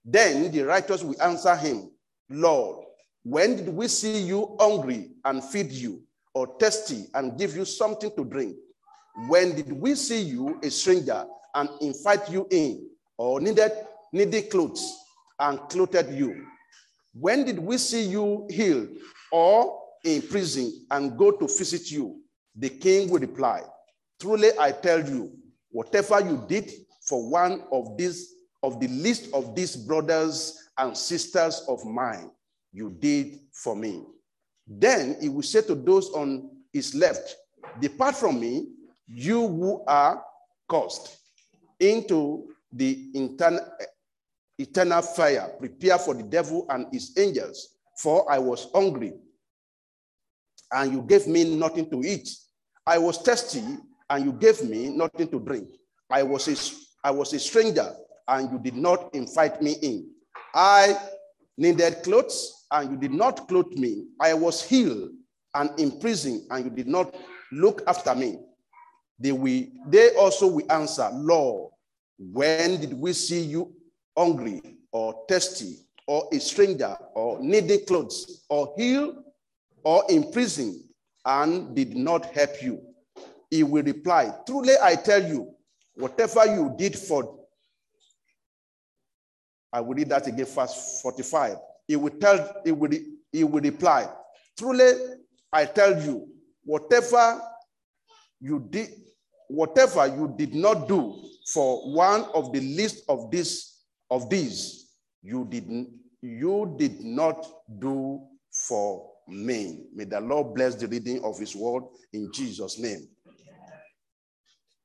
Then 0.04 0.52
the 0.52 0.64
righteous 0.64 1.02
will 1.02 1.20
answer 1.22 1.56
him, 1.56 1.90
Lord, 2.28 2.84
when 3.22 3.56
did 3.56 3.70
we 3.70 3.88
see 3.88 4.20
you 4.20 4.54
hungry 4.60 5.12
and 5.24 5.42
feed 5.42 5.72
you, 5.72 6.02
or 6.34 6.58
thirsty 6.60 7.06
and 7.14 7.38
give 7.38 7.56
you 7.56 7.64
something 7.64 8.10
to 8.16 8.22
drink? 8.22 8.54
When 9.28 9.56
did 9.56 9.72
we 9.72 9.94
see 9.94 10.20
you 10.20 10.60
a 10.62 10.70
stranger 10.70 11.24
and 11.54 11.70
invite 11.80 12.30
you 12.30 12.46
in, 12.50 12.86
or 13.16 13.40
needed 13.40 13.72
needy 14.12 14.42
clothes 14.42 15.04
and 15.38 15.58
clothed 15.68 16.12
you? 16.12 16.46
When 17.12 17.44
did 17.44 17.58
we 17.58 17.78
see 17.78 18.02
you 18.02 18.46
healed 18.50 18.88
or 19.32 19.80
in 20.04 20.22
prison 20.22 20.86
and 20.90 21.16
go 21.16 21.30
to 21.30 21.46
visit 21.46 21.90
you? 21.90 22.20
The 22.54 22.70
king 22.70 23.10
will 23.10 23.20
reply, 23.20 23.62
Truly 24.20 24.50
I 24.58 24.72
tell 24.72 25.06
you, 25.06 25.32
whatever 25.70 26.20
you 26.20 26.44
did 26.48 26.70
for 27.02 27.28
one 27.28 27.64
of 27.70 27.96
these 27.96 28.32
of 28.62 28.80
the 28.80 28.88
least 28.88 29.32
of 29.32 29.54
these 29.54 29.76
brothers 29.76 30.68
and 30.78 30.96
sisters 30.96 31.64
of 31.68 31.84
mine, 31.84 32.30
you 32.72 32.90
did 32.98 33.38
for 33.52 33.76
me. 33.76 34.02
Then 34.66 35.16
he 35.20 35.28
will 35.28 35.42
say 35.42 35.62
to 35.62 35.74
those 35.74 36.10
on 36.10 36.50
his 36.72 36.94
left, 36.94 37.36
Depart 37.80 38.16
from 38.16 38.40
me, 38.40 38.68
you 39.06 39.46
who 39.46 39.84
are 39.86 40.22
cursed, 40.68 41.18
into 41.78 42.48
the 42.72 43.08
eternal, 43.14 43.60
eternal 44.58 45.02
fire, 45.02 45.52
prepare 45.58 45.98
for 45.98 46.14
the 46.14 46.22
devil 46.22 46.66
and 46.70 46.86
his 46.92 47.16
angels. 47.18 47.76
For 47.98 48.30
I 48.30 48.38
was 48.38 48.68
hungry, 48.74 49.14
and 50.72 50.92
you 50.92 51.02
gave 51.02 51.26
me 51.26 51.56
nothing 51.56 51.88
to 51.90 52.02
eat. 52.02 52.28
I 52.86 52.98
was 52.98 53.18
thirsty, 53.18 53.62
and 54.10 54.24
you 54.24 54.32
gave 54.32 54.62
me 54.62 54.90
nothing 54.90 55.28
to 55.28 55.40
drink. 55.40 55.68
I 56.10 56.22
was 56.22 56.48
a, 56.48 57.06
I 57.06 57.10
was 57.10 57.32
a 57.32 57.38
stranger, 57.38 57.90
and 58.28 58.50
you 58.50 58.58
did 58.58 58.76
not 58.76 59.14
invite 59.14 59.62
me 59.62 59.76
in. 59.82 60.10
I 60.54 60.96
needed 61.56 62.02
clothes, 62.02 62.66
and 62.70 62.90
you 62.90 62.96
did 62.96 63.12
not 63.12 63.48
clothe 63.48 63.72
me. 63.72 64.06
I 64.20 64.34
was 64.34 64.62
healed 64.62 65.10
and 65.54 65.70
in 65.80 65.98
prison, 65.98 66.46
and 66.50 66.64
you 66.64 66.70
did 66.70 66.86
not 66.86 67.14
look 67.50 67.82
after 67.86 68.14
me. 68.14 68.38
They, 69.18 69.32
will, 69.32 69.64
they 69.86 70.14
also 70.16 70.46
will 70.48 70.70
answer, 70.70 71.08
Lord, 71.12 71.72
when 72.18 72.80
did 72.80 72.92
we 72.92 73.14
see 73.14 73.40
you 73.40 73.72
hungry 74.16 74.62
or 74.92 75.24
thirsty 75.28 75.76
or 76.06 76.28
a 76.32 76.38
stranger 76.38 76.96
or 77.14 77.40
needing 77.40 77.84
clothes 77.86 78.44
or 78.48 78.74
healed 78.76 79.16
or 79.84 80.04
in 80.08 80.30
prison 80.32 80.82
and 81.24 81.74
did 81.74 81.96
not 81.96 82.26
help 82.26 82.62
you? 82.62 82.80
He 83.50 83.62
will 83.62 83.82
reply, 83.82 84.32
Truly 84.46 84.74
I 84.82 84.96
tell 84.96 85.22
you, 85.22 85.52
whatever 85.94 86.46
you 86.46 86.74
did 86.76 86.96
for, 86.98 87.40
I 89.72 89.80
will 89.80 89.94
read 89.94 90.08
that 90.08 90.26
again, 90.26 90.46
verse 90.46 91.00
45. 91.02 91.56
He 91.86 91.96
will 91.96 92.10
tell, 92.10 92.62
he 92.64 92.72
will, 92.72 92.90
he 93.32 93.44
will 93.44 93.60
reply, 93.60 94.08
Truly 94.58 94.92
I 95.52 95.66
tell 95.66 96.02
you, 96.02 96.28
whatever 96.64 97.40
you 98.40 98.66
did, 98.70 98.90
whatever 99.48 100.06
you 100.06 100.34
did 100.36 100.54
not 100.54 100.88
do 100.88 101.22
for 101.52 101.92
one 101.92 102.24
of 102.34 102.52
the 102.52 102.60
least 102.60 103.04
of 103.08 103.30
this 103.30 103.75
of 104.10 104.28
these, 104.30 104.86
you 105.22 105.46
didn't 105.48 105.90
you 106.22 106.74
did 106.78 107.02
not 107.02 107.46
do 107.78 108.20
for 108.50 109.10
me. 109.28 109.84
May 109.94 110.04
the 110.04 110.20
Lord 110.20 110.54
bless 110.54 110.74
the 110.74 110.86
reading 110.86 111.22
of 111.24 111.38
his 111.38 111.54
word 111.54 111.84
in 112.12 112.30
Jesus' 112.32 112.78
name. 112.78 113.08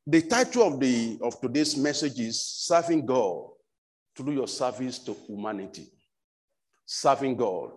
The 0.06 0.22
title 0.24 0.64
of 0.64 0.80
the 0.80 1.20
of 1.22 1.40
today's 1.40 1.78
message 1.78 2.20
is 2.20 2.42
Serving 2.42 3.06
God 3.06 3.46
through 4.16 4.34
your 4.34 4.48
service 4.48 5.00
to 5.00 5.16
humanity. 5.28 5.88
Serving 6.86 7.38
God 7.38 7.72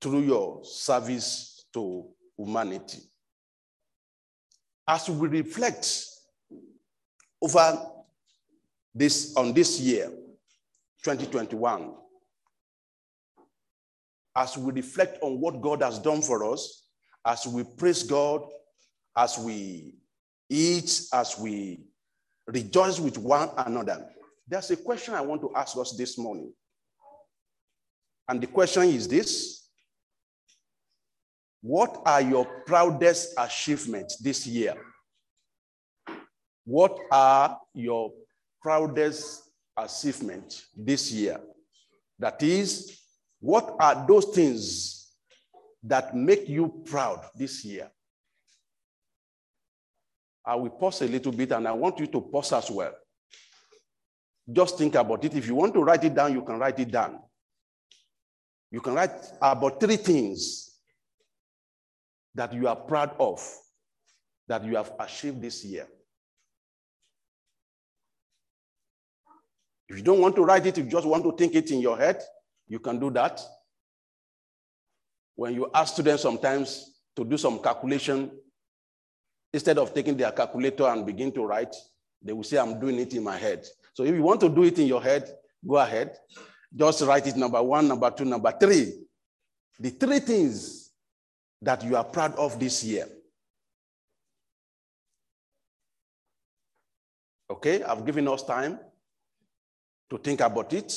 through 0.00 0.20
your 0.20 0.64
service 0.64 1.64
to 1.74 2.06
humanity. 2.38 3.00
As 4.88 5.10
we 5.10 5.28
reflect 5.28 6.04
over 7.42 7.78
this 8.94 9.36
on 9.36 9.52
this 9.52 9.80
year, 9.80 10.10
2021, 11.04 11.92
as 14.36 14.56
we 14.56 14.72
reflect 14.72 15.18
on 15.22 15.40
what 15.40 15.60
God 15.60 15.82
has 15.82 15.98
done 15.98 16.22
for 16.22 16.52
us, 16.52 16.84
as 17.24 17.46
we 17.46 17.64
praise 17.64 18.02
God, 18.02 18.42
as 19.16 19.38
we 19.38 19.94
eat, 20.48 21.02
as 21.12 21.38
we 21.38 21.80
rejoice 22.46 23.00
with 23.00 23.18
one 23.18 23.50
another, 23.56 24.06
there's 24.46 24.70
a 24.70 24.76
question 24.76 25.14
I 25.14 25.22
want 25.22 25.40
to 25.40 25.52
ask 25.56 25.76
us 25.76 25.96
this 25.96 26.18
morning. 26.18 26.52
And 28.28 28.40
the 28.40 28.46
question 28.46 28.84
is 28.84 29.08
this 29.08 29.68
What 31.62 32.02
are 32.04 32.20
your 32.20 32.44
proudest 32.66 33.34
achievements 33.38 34.16
this 34.18 34.46
year? 34.46 34.74
What 36.64 36.98
are 37.10 37.58
your 37.74 38.12
proudest 38.60 39.45
achievements 39.76 40.68
this 40.76 41.12
year? 41.12 41.40
That 42.18 42.42
is, 42.42 42.98
what 43.40 43.76
are 43.78 44.06
those 44.06 44.26
things 44.26 45.12
that 45.82 46.14
make 46.16 46.48
you 46.48 46.82
proud 46.84 47.20
this 47.34 47.64
year? 47.64 47.90
I 50.44 50.54
will 50.54 50.70
pause 50.70 51.02
a 51.02 51.06
little 51.06 51.32
bit 51.32 51.52
and 51.52 51.66
I 51.66 51.72
want 51.72 51.98
you 51.98 52.06
to 52.06 52.20
pause 52.20 52.52
as 52.52 52.70
well. 52.70 52.94
Just 54.50 54.78
think 54.78 54.94
about 54.94 55.24
it. 55.24 55.34
If 55.34 55.46
you 55.48 55.56
want 55.56 55.74
to 55.74 55.82
write 55.82 56.04
it 56.04 56.14
down, 56.14 56.32
you 56.32 56.42
can 56.42 56.58
write 56.58 56.78
it 56.78 56.90
down. 56.90 57.18
You 58.70 58.80
can 58.80 58.94
write 58.94 59.10
about 59.42 59.80
three 59.80 59.96
things 59.96 60.70
that 62.34 62.52
you 62.52 62.68
are 62.68 62.76
proud 62.76 63.16
of 63.18 63.44
that 64.46 64.64
you 64.64 64.76
have 64.76 64.92
achieved 65.00 65.42
this 65.42 65.64
year. 65.64 65.88
If 69.88 69.96
you 69.96 70.02
don't 70.02 70.20
want 70.20 70.34
to 70.36 70.44
write 70.44 70.66
it, 70.66 70.78
if 70.78 70.84
you 70.84 70.90
just 70.90 71.06
want 71.06 71.22
to 71.24 71.32
think 71.32 71.54
it 71.54 71.70
in 71.70 71.80
your 71.80 71.96
head, 71.96 72.22
you 72.66 72.78
can 72.78 72.98
do 72.98 73.10
that. 73.10 73.40
When 75.36 75.54
you 75.54 75.70
ask 75.74 75.94
students 75.94 76.22
sometimes 76.22 76.94
to 77.14 77.24
do 77.24 77.36
some 77.36 77.60
calculation, 77.60 78.30
instead 79.52 79.78
of 79.78 79.94
taking 79.94 80.16
their 80.16 80.32
calculator 80.32 80.86
and 80.86 81.06
begin 81.06 81.30
to 81.32 81.44
write, 81.44 81.74
they 82.22 82.32
will 82.32 82.42
say, 82.42 82.58
I'm 82.58 82.80
doing 82.80 82.98
it 82.98 83.14
in 83.14 83.22
my 83.22 83.36
head. 83.36 83.64
So 83.94 84.02
if 84.02 84.14
you 84.14 84.22
want 84.22 84.40
to 84.40 84.48
do 84.48 84.64
it 84.64 84.78
in 84.78 84.86
your 84.86 85.02
head, 85.02 85.30
go 85.66 85.76
ahead. 85.76 86.16
Just 86.74 87.02
write 87.02 87.26
it 87.26 87.36
number 87.36 87.62
one, 87.62 87.86
number 87.86 88.10
two, 88.10 88.24
number 88.24 88.52
three. 88.58 88.92
The 89.78 89.90
three 89.90 90.18
things 90.18 90.90
that 91.62 91.84
you 91.84 91.96
are 91.96 92.04
proud 92.04 92.34
of 92.36 92.58
this 92.58 92.82
year. 92.82 93.06
Okay, 97.48 97.82
I've 97.82 98.04
given 98.04 98.26
us 98.26 98.42
time 98.42 98.78
to 100.10 100.18
think 100.18 100.40
about 100.40 100.72
it. 100.72 100.92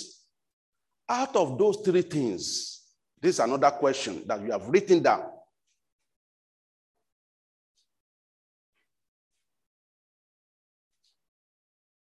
Out 1.08 1.36
of 1.36 1.58
those 1.58 1.78
three 1.84 2.04
things, 2.04 2.84
this 3.22 3.36
is 3.36 3.40
another 3.40 3.72
question 3.72 4.24
that 4.28 4.42
you 4.42 4.52
have 4.52 4.68
written 4.68 5.02
down. 5.02 5.24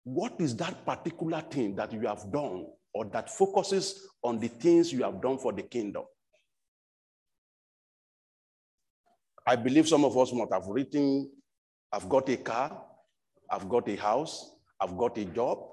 What 0.05 0.35
is 0.41 0.57
that 0.57 0.85
particular 0.85 1.41
thing 1.43 1.77
that 1.77 1.93
you 1.93 2.07
have 2.07 2.31
done 2.33 2.67
or 2.93 3.05
that 3.07 3.31
focuses 3.31 4.09
on 4.23 4.39
the 4.39 4.49
things 4.49 4.93
you 4.93 5.03
have 5.05 5.21
done 5.21 5.39
for 5.39 5.53
the 5.53 5.63
kingdom? 5.63 6.05
I 9.47 9.57
believe 9.57 9.89
some 9.89 10.05
of 10.05 10.17
us 10.17 10.33
might 10.33 10.53
have 10.53 10.67
written, 10.67 11.31
I've 11.93 12.09
got 12.09 12.29
a 12.29 12.37
car, 12.37 12.85
I've 13.51 13.69
got 13.69 13.89
a 13.89 13.97
house, 13.97 14.55
I've 14.81 14.97
got 14.97 15.19
a 15.19 15.25
job, 15.25 15.72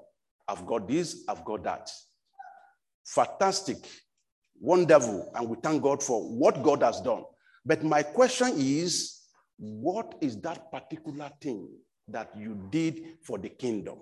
I've 0.50 0.66
got 0.66 0.88
this, 0.88 1.22
I've 1.28 1.44
got 1.44 1.62
that. 1.62 1.88
Fantastic, 3.04 3.76
wonderful, 4.60 5.30
and 5.34 5.48
we 5.48 5.56
thank 5.62 5.80
God 5.80 6.02
for 6.02 6.22
what 6.22 6.60
God 6.64 6.82
has 6.82 7.00
done. 7.00 7.22
But 7.64 7.84
my 7.84 8.02
question 8.02 8.54
is, 8.56 9.20
what 9.58 10.16
is 10.20 10.40
that 10.40 10.72
particular 10.72 11.30
thing 11.40 11.68
that 12.08 12.32
you 12.36 12.58
did 12.70 13.18
for 13.22 13.38
the 13.38 13.48
kingdom? 13.48 13.98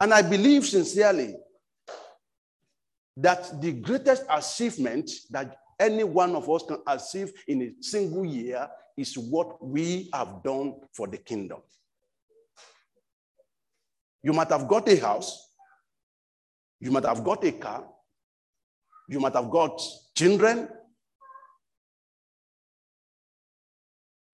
And 0.00 0.14
I 0.14 0.22
believe 0.22 0.64
sincerely 0.66 1.34
that 3.16 3.60
the 3.60 3.72
greatest 3.72 4.24
achievement 4.30 5.10
that 5.30 5.56
any 5.80 6.04
one 6.04 6.36
of 6.36 6.48
us 6.48 6.62
can 6.68 6.78
achieve 6.86 7.32
in 7.48 7.62
a 7.62 7.82
single 7.82 8.24
year 8.24 8.68
is 8.96 9.18
what 9.18 9.64
we 9.64 10.10
have 10.12 10.44
done 10.44 10.74
for 10.92 11.08
the 11.08 11.18
kingdom. 11.18 11.58
You 14.24 14.32
might 14.32 14.48
have 14.48 14.66
got 14.66 14.88
a 14.88 14.96
house, 14.96 15.50
you 16.80 16.90
might 16.90 17.04
have 17.04 17.22
got 17.22 17.44
a 17.44 17.52
car, 17.52 17.84
you 19.06 19.20
might 19.20 19.34
have 19.34 19.50
got 19.50 19.78
children. 20.16 20.66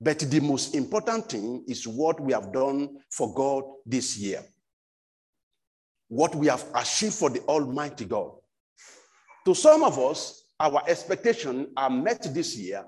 But 0.00 0.20
the 0.20 0.38
most 0.38 0.76
important 0.76 1.28
thing 1.28 1.64
is 1.66 1.88
what 1.88 2.20
we 2.20 2.32
have 2.32 2.52
done 2.52 2.98
for 3.10 3.34
God 3.34 3.64
this 3.84 4.16
year. 4.16 4.44
What 6.06 6.36
we 6.36 6.46
have 6.46 6.64
achieved 6.72 7.14
for 7.14 7.28
the 7.28 7.40
Almighty 7.40 8.04
God. 8.04 8.30
To 9.44 9.56
some 9.56 9.82
of 9.82 9.98
us, 9.98 10.44
our 10.60 10.82
expectations 10.86 11.66
are 11.76 11.90
met 11.90 12.32
this 12.32 12.56
year. 12.56 12.84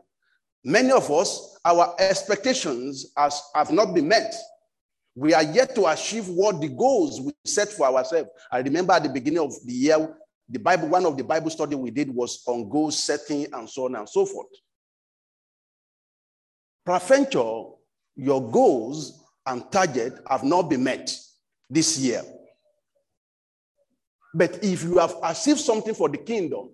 Many 0.64 0.92
of 0.92 1.10
us, 1.10 1.58
our 1.64 1.96
expectations 1.98 3.06
has, 3.16 3.42
have 3.56 3.72
not 3.72 3.92
been 3.92 4.06
met. 4.06 4.32
We 5.14 5.34
are 5.34 5.42
yet 5.42 5.74
to 5.74 5.86
achieve 5.86 6.28
what 6.28 6.60
the 6.60 6.68
goals 6.68 7.20
we 7.20 7.32
set 7.44 7.68
for 7.68 7.86
ourselves. 7.86 8.30
I 8.50 8.60
remember 8.60 8.94
at 8.94 9.02
the 9.02 9.08
beginning 9.10 9.40
of 9.40 9.52
the 9.64 9.72
year, 9.72 10.16
the 10.48 10.58
Bible, 10.58 10.88
one 10.88 11.04
of 11.04 11.16
the 11.16 11.24
Bible 11.24 11.50
study 11.50 11.74
we 11.74 11.90
did 11.90 12.14
was 12.14 12.42
on 12.46 12.68
goal 12.68 12.90
setting 12.90 13.46
and 13.52 13.68
so 13.68 13.86
on 13.86 13.96
and 13.96 14.08
so 14.08 14.24
forth. 14.24 14.48
Peradventure, 16.84 17.62
your 18.16 18.50
goals 18.50 19.24
and 19.46 19.70
target 19.70 20.14
have 20.28 20.44
not 20.44 20.62
been 20.62 20.84
met 20.84 21.14
this 21.68 21.98
year. 21.98 22.22
But 24.34 24.64
if 24.64 24.82
you 24.82 24.98
have 24.98 25.14
achieved 25.22 25.60
something 25.60 25.94
for 25.94 26.08
the 26.08 26.18
kingdom, 26.18 26.70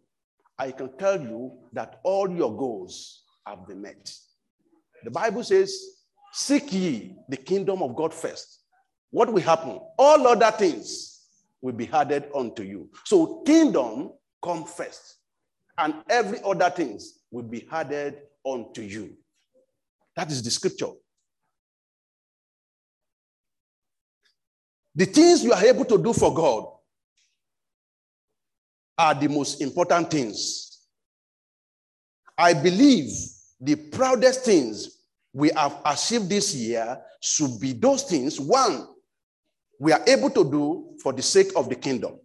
I 0.59 0.71
can 0.71 0.97
tell 0.97 1.21
you 1.21 1.53
that 1.73 2.01
all 2.05 2.31
your 2.31 2.57
goals 2.57 3.23
have 3.47 3.67
been 3.67 3.83
met. 3.83 4.13
The 5.05 5.11
Bible 5.11 5.45
says, 5.45 5.98
Seek 6.33 6.73
ye 6.73 7.17
the 7.29 7.37
kingdom 7.37 7.83
of 7.83 7.97
God 7.97 8.13
first. 8.15 8.61
What 9.11 9.33
will 9.33 9.43
happen? 9.43 9.81
All 9.99 10.27
other 10.27 10.51
things 10.51 11.27
will 11.61 11.73
be 11.73 11.89
added 11.93 12.25
unto 12.35 12.63
you. 12.63 12.91
So, 13.05 13.43
kingdom 13.47 14.13
come 14.43 14.65
first, 14.65 15.17
and 15.77 15.95
every 16.09 16.39
other 16.45 16.71
things 16.71 17.21
will 17.31 17.43
be 17.43 17.67
added 17.71 18.19
unto 18.47 18.83
you. 18.83 19.17
That 20.17 20.31
is 20.31 20.43
the 20.43 20.51
scripture. 20.51 20.91
The 24.95 25.07
things 25.07 25.45
you 25.45 25.53
are 25.53 25.65
able 25.65 25.85
to 25.85 26.03
do 26.03 26.13
for 26.13 26.35
God 26.35 26.67
are 28.99 29.15
the 29.15 29.29
most 29.29 29.61
important 29.61 30.11
things. 30.11 30.81
I 32.37 32.53
believe 32.53 33.11
the 33.61 33.77
proudest 33.77 34.45
things 34.45 34.98
we 35.33 35.51
have 35.51 35.81
achieved 35.85 36.29
this 36.29 36.55
year 36.55 36.99
should 37.21 37.61
be 37.61 37.73
those 37.73 38.03
things. 38.05 38.41
One, 38.41 38.87
we 39.79 39.93
are 39.93 40.03
able 40.07 40.31
to 40.31 40.45
do 40.51 40.97
for 41.03 41.13
the 41.13 41.23
sake 41.23 41.53
of 41.57 41.69
the 41.69 41.75
kingdom. 41.75 42.19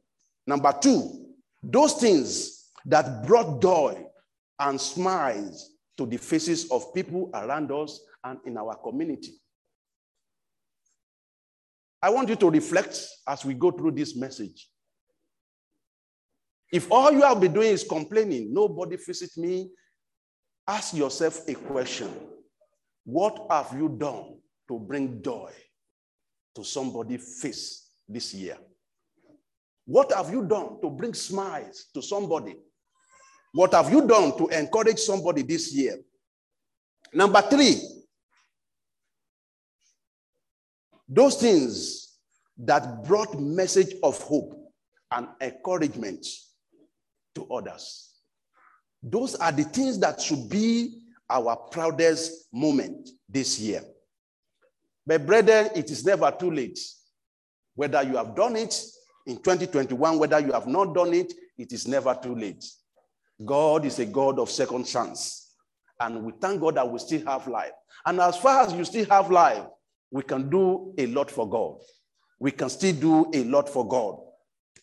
Number 0.48 0.74
two, 0.82 1.28
those 1.62 1.94
things 1.94 2.72
that 2.86 3.26
brought 3.26 3.62
joy 3.62 4.06
and 4.60 4.80
smiles 4.80 5.72
to 5.98 6.06
the 6.06 6.18
faces 6.18 6.70
of 6.72 6.94
people 6.94 7.30
around 7.34 7.72
us 7.72 8.00
and 8.24 8.39
in 8.46 8.58
our 8.58 8.76
community. 8.76 9.34
I 12.02 12.10
want 12.10 12.30
you 12.30 12.36
to 12.36 12.50
reflect 12.50 13.00
as 13.28 13.46
we 13.46 13.54
go 13.54 13.72
through 13.72 13.92
this 13.92 14.16
message. 14.16 14.68
If 16.72 16.92
all 16.92 17.12
you 17.12 17.22
have 17.22 17.39
been 17.39 17.54
doing 17.54 17.70
is 17.70 17.84
complaining, 17.84 18.54
nobody 18.54 18.98
visits 18.98 19.38
me, 19.38 19.70
ask 20.68 20.94
yourself 20.94 21.48
a 21.48 21.54
question. 21.54 22.10
What 23.06 23.48
have 23.50 23.74
you 23.74 23.89
done 23.89 24.38
to 24.68 24.80
bring 24.80 25.22
joy 25.22 25.52
to 26.56 26.63
somebody's 26.63 27.42
face 27.42 27.89
this 28.08 28.34
year? 28.34 28.58
What 29.86 30.13
have 30.13 30.32
you 30.32 30.44
done 30.44 30.80
to 30.82 30.89
bring 30.89 31.13
smiles 31.13 31.86
to 31.94 32.02
somebody? 32.02 32.56
What 33.52 33.74
have 33.74 33.92
you 33.92 34.08
done 34.08 34.38
to 34.38 34.48
encourage 34.48 35.00
somebody 35.00 35.42
this 35.42 35.74
year? 35.74 35.98
Number 37.13 37.42
three, 37.42 37.82
those 41.08 41.36
things 41.36 42.18
that 42.58 43.04
brought 43.04 43.39
message 43.39 43.96
of 44.02 44.20
hope 44.22 44.54
and 45.12 45.28
encouragement 45.42 46.26
to 47.36 47.46
others. 47.54 48.13
Those 49.02 49.36
are 49.36 49.52
the 49.52 49.63
things 49.63 50.00
that 50.00 50.22
should 50.22 50.50
be 50.50 51.03
our 51.30 51.56
proudest 51.56 52.48
moment 52.54 53.10
this 53.30 53.60
year. 53.60 53.82
But 55.06 55.26
brethren, 55.26 55.70
it 55.76 55.90
is 55.90 56.06
never 56.06 56.32
too 56.32 56.52
late. 56.52 56.80
Whether 57.76 58.04
you 58.04 58.18
have 58.18 58.36
done 58.36 58.56
it 58.56 58.80
in 59.26 59.38
2021, 59.38 60.20
whether 60.20 60.40
you 60.40 60.52
have 60.52 60.68
not 60.68 60.94
done 60.94 61.14
it, 61.14 61.34
it 61.58 61.72
is 61.72 61.88
never 61.88 62.18
too 62.22 62.36
late. 62.36 62.64
God 63.44 63.86
is 63.86 64.00
a 64.00 64.06
God 64.06 64.40
of 64.40 64.50
second 64.50 64.86
chance. 64.86 65.56
And 66.00 66.24
we 66.24 66.34
thank 66.40 66.62
God 66.62 66.76
that 66.76 66.90
we 66.90 67.00
still 67.00 67.26
have 67.26 67.48
life. 67.48 67.72
And 68.06 68.20
as 68.20 68.38
far 68.38 68.62
as 68.62 68.74
you 68.74 68.86
still 68.86 69.06
have 69.06 69.32
life, 69.32 69.64
we 70.12 70.24
can 70.24 70.50
do 70.50 70.94
a 70.98 71.08
lot 71.08 71.32
for 71.32 71.50
God. 71.50 71.78
We 72.40 72.52
can 72.52 72.70
still 72.70 72.94
do 72.94 73.32
a 73.34 73.44
lot 73.46 73.70
for 73.70 73.88
God. 73.88 74.18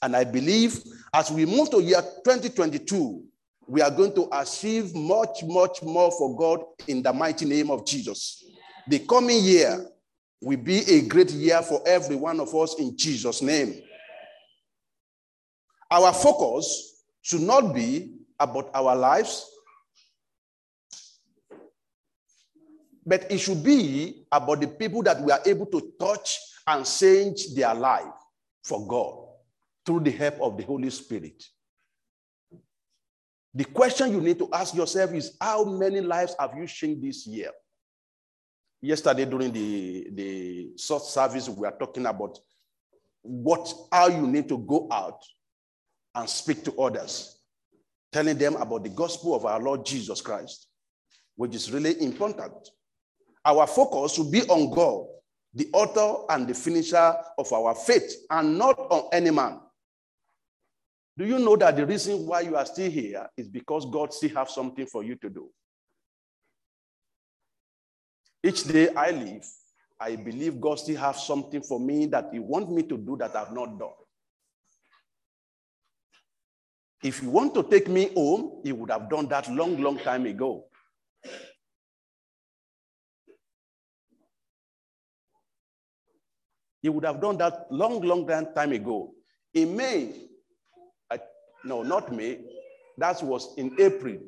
And 0.03 0.17
I 0.17 0.25
believe 0.25 0.83
as 1.13 1.31
we 1.31 1.45
move 1.45 1.71
to 1.71 1.83
year 1.83 2.01
2022, 2.25 3.25
we 3.71 3.81
are 3.81 3.91
going 3.91 4.13
to 4.13 4.29
achieve 4.33 4.97
much, 4.97 5.45
much 5.45 5.81
more 5.85 6.11
for 6.11 6.37
God 6.37 6.65
in 6.89 7.05
the 7.05 7.13
mighty 7.13 7.45
name 7.45 7.71
of 7.71 7.87
Jesus. 7.87 8.43
The 8.89 8.99
coming 8.99 9.45
year 9.45 9.87
will 10.41 10.59
be 10.59 10.81
a 10.91 11.03
great 11.03 11.31
year 11.31 11.63
for 11.63 11.81
every 11.87 12.17
one 12.17 12.41
of 12.41 12.53
us 12.53 12.75
in 12.81 12.97
Jesus' 12.97 13.41
name. 13.41 13.81
Our 15.89 16.13
focus 16.13 17.05
should 17.23 17.43
not 17.43 17.73
be 17.73 18.17
about 18.41 18.71
our 18.75 18.97
lives, 18.97 19.49
but 23.07 23.31
it 23.31 23.39
should 23.39 23.63
be 23.63 24.25
about 24.33 24.63
the 24.63 24.67
people 24.67 25.05
that 25.05 25.23
we 25.23 25.31
are 25.31 25.43
able 25.47 25.67
to 25.67 25.93
touch 26.01 26.41
and 26.67 26.85
change 26.85 27.55
their 27.55 27.73
life 27.73 28.03
for 28.65 28.85
God 28.85 29.29
through 29.87 30.01
the 30.01 30.11
help 30.11 30.41
of 30.41 30.57
the 30.57 30.65
Holy 30.65 30.91
Spirit. 30.91 31.45
The 33.53 33.65
question 33.65 34.13
you 34.13 34.21
need 34.21 34.39
to 34.39 34.49
ask 34.53 34.75
yourself 34.75 35.13
is 35.13 35.37
how 35.41 35.65
many 35.65 36.01
lives 36.01 36.37
have 36.39 36.55
you 36.57 36.67
changed 36.67 37.03
this 37.03 37.27
year? 37.27 37.51
Yesterday, 38.81 39.25
during 39.25 39.53
the, 39.53 40.09
the 40.13 40.71
short 40.79 41.03
service, 41.03 41.49
we 41.49 41.67
are 41.67 41.77
talking 41.77 42.07
about 42.07 42.39
what 43.23 43.73
how 43.93 44.09
you 44.09 44.27
need 44.27 44.49
to 44.49 44.59
go 44.59 44.89
out 44.91 45.23
and 46.15 46.29
speak 46.29 46.65
to 46.65 46.73
others, 46.81 47.39
telling 48.13 48.39
them 48.39 48.57
about 48.57 48.85
the 48.85 48.89
gospel 48.89 49.35
of 49.35 49.45
our 49.45 49.61
Lord 49.61 49.85
Jesus 49.85 50.21
Christ, 50.21 50.69
which 51.37 51.55
is 51.55 51.71
really 51.71 52.01
important. 52.03 52.71
Our 53.45 53.67
focus 53.67 54.15
should 54.15 54.31
be 54.31 54.43
on 54.43 54.75
God, 54.75 55.07
the 55.55 55.69
author 55.73 56.25
and 56.33 56.47
the 56.47 56.55
finisher 56.55 57.15
of 57.37 57.53
our 57.53 57.75
faith, 57.75 58.13
and 58.31 58.57
not 58.57 58.79
on 58.79 59.09
any 59.13 59.31
man. 59.31 59.61
Do 61.21 61.27
you 61.27 61.39
know 61.39 61.55
that 61.57 61.77
the 61.77 61.85
reason 61.85 62.25
why 62.27 62.41
you 62.41 62.57
are 62.57 62.65
still 62.65 62.91
here 62.91 63.29
is 63.37 63.47
because 63.47 63.85
God 63.85 64.15
still 64.15 64.31
has 64.37 64.55
something 64.55 64.87
for 64.87 65.05
you 65.05 65.17
to 65.17 65.29
do? 65.29 65.51
Each 68.43 68.65
day 68.65 68.89
I 68.95 69.11
live, 69.11 69.45
I 70.01 70.17
believe 70.17 70.59
God 70.59 70.79
still 70.79 70.97
has 70.97 71.27
something 71.27 71.61
for 71.61 71.79
me 71.79 72.07
that 72.07 72.31
He 72.33 72.39
wants 72.39 72.71
me 72.71 72.85
to 72.85 72.97
do 72.97 73.19
that 73.19 73.37
I've 73.37 73.53
not 73.53 73.79
done. 73.79 73.91
If 77.03 77.23
you 77.23 77.29
want 77.29 77.53
to 77.53 77.65
take 77.65 77.87
me 77.87 78.15
home, 78.15 78.63
He 78.65 78.73
would 78.73 78.91
have 78.91 79.11
done 79.11 79.29
that 79.29 79.53
long, 79.53 79.79
long 79.79 79.99
time 79.99 80.25
ago. 80.25 80.65
He 86.81 86.89
would 86.89 87.05
have 87.05 87.21
done 87.21 87.37
that 87.37 87.67
long, 87.71 88.01
long 88.01 88.27
time 88.55 88.73
ago. 88.73 89.13
In 89.53 89.77
May 89.77 90.30
no, 91.65 91.83
not 91.83 92.13
May. 92.13 92.41
That 92.99 93.23
was 93.23 93.55
in 93.57 93.75
April, 93.81 94.19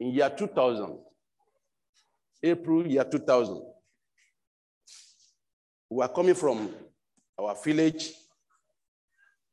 in 0.00 0.10
year 0.10 0.30
2000. 0.30 0.98
April 2.42 2.86
year 2.86 3.04
2000. 3.04 3.54
We 5.90 5.96
were 5.98 6.08
coming 6.08 6.34
from 6.34 6.70
our 7.38 7.54
village 7.62 8.12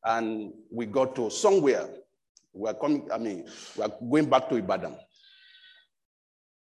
and 0.03 0.53
we 0.71 0.85
got 0.85 1.15
to 1.15 1.29
somewhere. 1.29 1.87
We 2.53 2.61
were 2.61 2.73
coming, 2.73 3.07
I 3.11 3.17
mean, 3.17 3.45
we 3.75 3.83
are 3.83 3.91
going 4.09 4.29
back 4.29 4.49
to 4.49 4.55
Ibadan. 4.55 4.95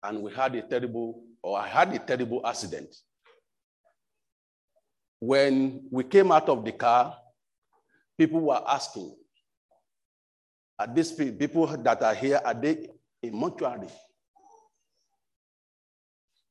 And 0.02 0.22
we 0.22 0.32
had 0.32 0.54
a 0.54 0.62
terrible, 0.62 1.22
or 1.42 1.58
I 1.58 1.66
had 1.66 1.92
a 1.94 1.98
terrible 1.98 2.46
accident. 2.46 2.94
When 5.18 5.88
we 5.90 6.04
came 6.04 6.30
out 6.30 6.48
of 6.48 6.64
the 6.64 6.72
car, 6.72 7.16
people 8.16 8.40
were 8.40 8.62
asking, 8.68 9.16
are 10.78 10.92
these 10.92 11.12
people 11.12 11.66
that 11.66 12.02
are 12.02 12.14
here, 12.14 12.40
are 12.44 12.54
they 12.54 12.88
in 13.22 13.34
mortuary? 13.34 13.88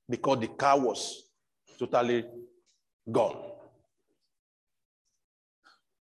Because 0.10 0.40
the 0.40 0.48
car 0.48 0.80
was 0.80 1.24
totally 1.78 2.26
gone. 3.12 3.52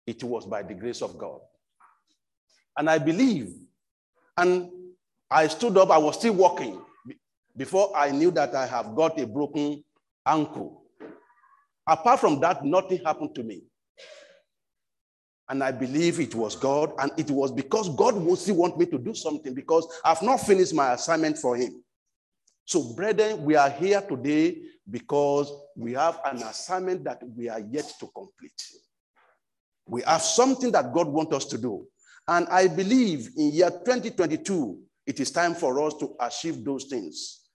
It 0.06 0.22
was 0.24 0.46
by 0.46 0.62
the 0.62 0.74
grace 0.74 1.02
of 1.02 1.18
God. 1.18 1.40
And 2.76 2.88
I 2.88 2.98
believe, 2.98 3.54
and 4.36 4.70
I 5.30 5.48
stood 5.48 5.76
up, 5.76 5.90
I 5.90 5.98
was 5.98 6.16
still 6.16 6.34
walking 6.34 6.80
before 7.56 7.94
I 7.96 8.10
knew 8.10 8.30
that 8.30 8.54
I 8.54 8.66
have 8.66 8.94
got 8.94 9.20
a 9.20 9.26
broken 9.26 9.82
ankle. 10.24 10.84
Apart 11.86 12.20
from 12.20 12.40
that, 12.40 12.64
nothing 12.64 13.00
happened 13.04 13.34
to 13.34 13.42
me. 13.42 13.62
And 15.48 15.64
I 15.64 15.72
believe 15.72 16.20
it 16.20 16.34
was 16.34 16.56
God. 16.56 16.92
And 16.98 17.10
it 17.16 17.30
was 17.30 17.50
because 17.52 17.88
God 17.96 18.22
mostly 18.22 18.52
want 18.52 18.78
me 18.78 18.86
to 18.86 18.98
do 18.98 19.14
something 19.14 19.54
because 19.54 19.86
I've 20.04 20.22
not 20.22 20.40
finished 20.40 20.74
my 20.74 20.92
assignment 20.92 21.38
for 21.38 21.56
him. 21.56 21.82
So, 22.66 22.92
brethren, 22.94 23.44
we 23.44 23.56
are 23.56 23.70
here 23.70 24.02
today 24.02 24.58
because 24.90 25.50
we 25.74 25.94
have 25.94 26.20
an 26.26 26.42
assignment 26.42 27.02
that 27.04 27.22
we 27.34 27.48
are 27.48 27.60
yet 27.60 27.90
to 28.00 28.06
complete. 28.08 28.62
We 29.86 30.02
have 30.02 30.20
something 30.20 30.70
that 30.72 30.92
God 30.92 31.08
wants 31.08 31.34
us 31.34 31.44
to 31.46 31.58
do. 31.58 31.86
And 32.26 32.46
I 32.48 32.68
believe 32.68 33.30
in 33.38 33.52
year 33.52 33.70
2022, 33.70 34.82
it 35.06 35.18
is 35.18 35.30
time 35.30 35.54
for 35.54 35.80
us 35.80 35.94
to 35.94 36.14
achieve 36.20 36.62
those 36.62 36.84
things. 36.84 37.48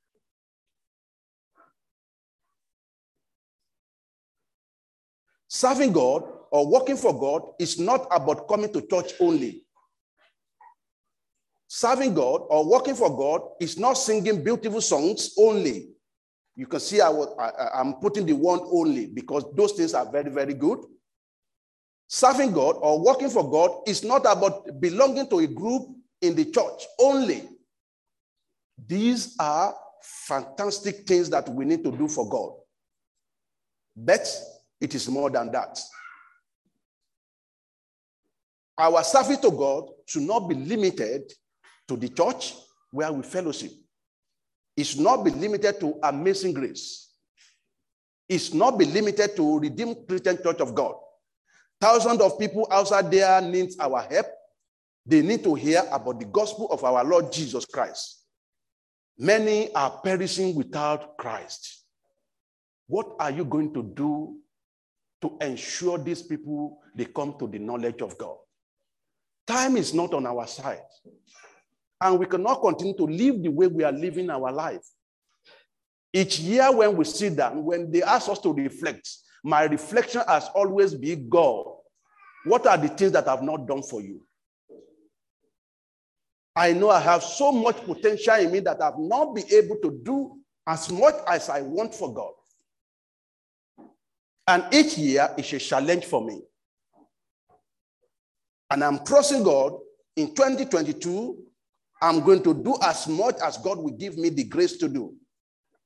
Serving 5.48 5.94
God 5.94 6.24
or 6.54 6.68
working 6.68 6.96
for 6.96 7.20
God 7.20 7.42
is 7.58 7.80
not 7.80 8.08
about 8.12 8.48
coming 8.48 8.72
to 8.74 8.82
church 8.88 9.14
only. 9.20 9.66
Serving 11.68 12.14
God 12.14 12.44
or 12.48 12.70
working 12.70 12.94
for 12.94 13.10
God 13.18 13.42
is 13.60 13.80
not 13.80 13.94
singing 13.94 14.44
beautiful 14.44 14.80
songs 14.80 15.34
only. 15.40 15.90
You 16.56 16.68
can 16.68 16.80
see 16.80 17.02
I, 17.02 17.10
I, 17.10 17.82
am 17.82 17.96
putting 17.96 18.28
the 18.28 18.34
one 18.34 18.60
only 18.72 19.08
because 19.08 19.44
those 19.56 19.72
things 19.72 19.96
are 19.96 20.10
very, 20.12 20.30
very 20.30 20.54
good. 20.54 20.78
Serving 22.08 22.52
God 22.52 22.76
or 22.80 23.04
working 23.04 23.32
for 23.32 23.50
God 23.50 23.72
is 23.88 24.04
not 24.04 24.22
about 24.28 24.80
belonging 24.80 25.28
to 25.30 25.40
a 25.40 25.48
group 25.48 25.88
in 26.22 26.36
the 26.36 26.46
church 26.46 26.86
only. 27.00 27.50
These 28.86 29.36
are 29.40 29.74
fantastic 30.04 31.08
things 31.08 31.32
that 31.32 31.50
we 31.50 31.66
need 31.66 31.84
to 31.84 31.92
do 31.92 32.08
for 32.08 32.30
God. 32.30 32.52
But 33.98 34.32
it 34.80 34.94
is 34.94 35.10
more 35.10 35.32
than 35.32 35.52
that. 35.54 35.80
Our 38.78 39.04
service 39.04 39.38
to 39.40 39.52
God 39.52 39.90
should 40.06 40.24
not 40.24 40.48
be 40.50 40.56
limited 40.56 41.32
to 41.88 41.96
the 41.96 42.10
church 42.10 42.56
where 42.92 43.12
we 43.12 43.24
fellowship. 43.24 43.72
It 44.76 44.86
should 44.86 45.02
not 45.02 45.24
be 45.24 45.32
limited 45.32 45.80
to 45.82 46.00
Amazing 46.04 46.54
Grace. 46.54 47.12
It 48.28 48.40
should 48.40 48.56
not 48.56 48.80
be 48.80 48.86
limited 48.86 49.36
to 49.36 49.60
Redeemed 49.60 50.08
Christian 50.08 50.42
Church 50.42 50.60
of 50.60 50.74
God. 50.74 50.96
Thousands 51.80 52.22
of 52.22 52.40
people 52.40 52.68
outside 52.72 53.12
there 53.12 53.42
need 53.42 53.72
our 53.80 54.02
help. 54.02 54.26
They 55.06 55.22
need 55.22 55.44
to 55.44 55.54
hear 55.54 55.84
about 55.92 56.20
the 56.20 56.26
gospel 56.26 56.68
of 56.72 56.84
our 56.84 57.04
Lord 57.04 57.32
Jesus 57.32 57.66
Christ. 57.66 58.22
Many 59.18 59.72
are 59.76 59.92
perishing 60.04 60.56
without 60.56 61.18
Christ. 61.18 61.84
What 62.88 63.08
are 63.20 63.32
you 63.32 63.46
going 63.46 63.74
to 63.74 63.84
do 63.84 64.38
to 65.22 65.38
ensure 65.42 65.98
these 65.98 66.22
people 66.22 66.80
they 66.96 67.06
come 67.06 67.36
to 67.40 67.48
the 67.48 67.60
knowledge 67.60 68.02
of 68.02 68.18
God? 68.18 68.38
Time 69.46 69.78
is 69.78 69.94
not 69.94 70.14
on 70.14 70.26
our 70.26 70.48
side. 70.48 70.82
And 72.00 72.20
we 72.20 72.26
cannot 72.26 72.62
continue 72.62 72.96
to 72.98 73.06
live 73.06 73.42
the 73.42 73.50
way 73.50 73.68
we 73.68 73.84
are 73.84 73.92
living 73.92 74.30
our 74.30 74.52
life. 74.52 74.84
Each 76.12 76.40
year, 76.40 76.72
when 76.72 76.96
we 76.96 77.06
sit 77.06 77.36
down, 77.36 77.64
when 77.64 77.92
they 77.92 78.04
ask 78.04 78.30
us 78.30 78.40
to 78.40 78.54
reflect, 78.54 79.10
my 79.44 79.64
reflection 79.64 80.22
has 80.28 80.50
always 80.54 80.94
been 80.94 81.28
God. 81.28 81.66
What 82.46 82.68
are 82.68 82.78
the 82.78 82.90
things 82.90 83.14
that 83.14 83.28
I've 83.28 83.42
not 83.42 83.68
done 83.68 83.84
for 83.84 84.02
you? 84.02 84.26
I 86.56 86.74
know 86.74 86.90
I 86.90 87.00
have 87.00 87.24
so 87.24 87.52
much 87.52 87.84
potential 87.84 88.36
in 88.36 88.52
me 88.52 88.60
that 88.60 88.82
I've 88.82 89.00
not 89.00 89.34
been 89.34 89.52
able 89.52 89.78
to 89.78 90.00
do 90.04 90.38
as 90.68 90.92
much 90.92 91.16
as 91.28 91.50
I 91.50 91.62
want 91.62 91.96
for 91.96 92.14
God. 92.14 92.34
And 94.48 94.66
each 94.74 94.98
year 94.98 95.34
is 95.38 95.52
a 95.54 95.60
challenge 95.60 96.06
for 96.06 96.24
me. 96.24 96.42
And 98.74 98.84
I'm 98.84 99.06
trusting 99.06 99.44
God 99.44 99.74
in 100.16 100.34
2022, 100.34 101.38
I'm 102.02 102.22
going 102.22 102.42
to 102.42 102.56
do 102.56 102.76
as 102.82 103.08
much 103.08 103.36
as 103.44 103.60
God 103.60 103.78
will 103.78 103.92
give 103.94 104.18
me 104.18 104.30
the 104.30 104.46
grace 104.46 104.78
to 104.78 104.88
do. 104.90 105.14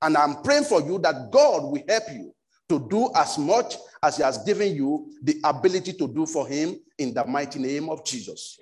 And 0.01 0.15
I'm 0.15 0.41
praying 0.41 0.63
for 0.63 0.81
you 0.81 0.97
that 0.99 1.29
God 1.29 1.63
will 1.63 1.83
help 1.85 2.03
you 2.13 2.33
to 2.69 2.87
do 2.89 3.09
as 3.13 3.37
much 3.37 3.75
as 4.01 4.15
He 4.15 4.23
has 4.23 4.37
given 4.45 4.73
you 4.73 5.11
the 5.21 5.37
ability 5.43 5.93
to 5.93 6.07
do 6.07 6.25
for 6.25 6.47
Him 6.47 6.79
in 6.97 7.13
the 7.13 7.25
mighty 7.25 7.59
name 7.59 7.89
of 7.89 8.05
Jesus. 8.05 8.57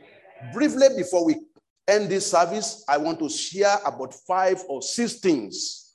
Briefly, 0.52 0.88
before 0.98 1.24
we 1.24 1.36
end 1.88 2.10
this 2.10 2.32
service, 2.32 2.84
I 2.90 2.98
want 2.98 3.20
to 3.20 3.30
share 3.30 3.78
about 3.86 4.12
five 4.28 4.64
or 4.68 4.82
six 4.82 5.20
things, 5.20 5.94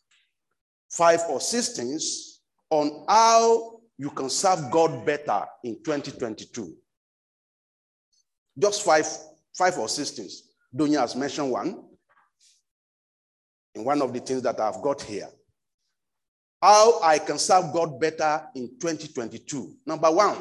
five 0.89 1.23
or 1.29 1.41
six 1.41 1.71
things 1.71 2.43
on 2.71 3.05
how 3.09 3.81
you 3.99 4.11
can 4.11 4.31
serve 4.31 4.71
God 4.71 5.05
better 5.05 5.45
in 5.65 5.83
2022. 5.83 6.77
Just 8.59 8.83
five, 8.83 9.07
five 9.57 9.79
or 9.79 9.89
six 9.89 10.11
things. 10.11 10.43
Donya 10.75 11.01
has 11.01 11.17
mentioned 11.17 11.51
one. 11.51 11.85
In 13.75 13.85
one 13.85 14.03
of 14.03 14.13
the 14.13 14.21
things 14.21 14.43
that 14.43 14.59
I've 14.59 14.83
got 14.83 15.03
here. 15.03 15.29
How 16.61 17.01
I 17.03 17.19
can 17.19 17.39
serve 17.39 17.73
God 17.73 18.01
better 18.01 18.47
in 18.55 18.69
2022. 18.81 19.77
Number 19.87 20.11
one, 20.11 20.37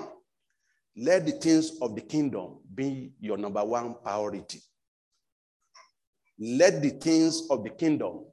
let 0.97 1.25
the 1.25 1.31
things 1.31 1.77
of 1.81 1.95
the 1.95 2.01
kingdom 2.01 2.57
be 2.75 3.13
your 3.19 3.37
number 3.37 3.63
one 3.63 3.95
priority. 4.03 4.59
Let 6.37 6.81
the 6.81 6.89
things 6.89 7.47
of 7.49 7.63
the 7.63 7.69
kingdom 7.69 8.25